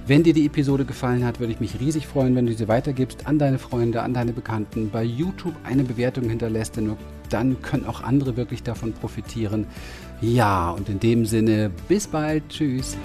Wenn 0.08 0.24
dir 0.24 0.34
die 0.34 0.48
Episode 0.48 0.86
gefallen 0.86 1.24
hat, 1.24 1.40
würde 1.40 1.54
ich 1.54 1.60
mich 1.60 1.80
riesig 1.80 2.08
freuen, 2.08 2.36
wenn 2.36 2.48
du 2.48 2.54
sie 2.54 2.68
weitergibst 2.68 3.28
an 3.28 3.38
deine 3.38 3.60
Freunde, 3.60 4.02
an 4.02 4.16
deine 4.16 4.34
Bekannten, 4.34 4.90
bei 4.90 5.04
YouTube 5.04 5.54
eine 5.64 5.84
Bewertung 5.84 6.28
hinterlässt, 6.28 6.78
denn 6.78 6.88
nur 6.88 6.98
dann 7.30 7.62
können 7.62 7.86
auch 7.86 8.02
andere 8.02 8.38
wirklich 8.38 8.64
davon 8.64 8.92
profitieren. 8.92 9.68
Ja, 10.20 10.72
und 10.72 10.90
in 10.90 11.00
dem 11.00 11.28
Sinne, 11.28 11.70
bis 11.88 12.08
bald. 12.08 12.50
Tschüss. 12.50 12.98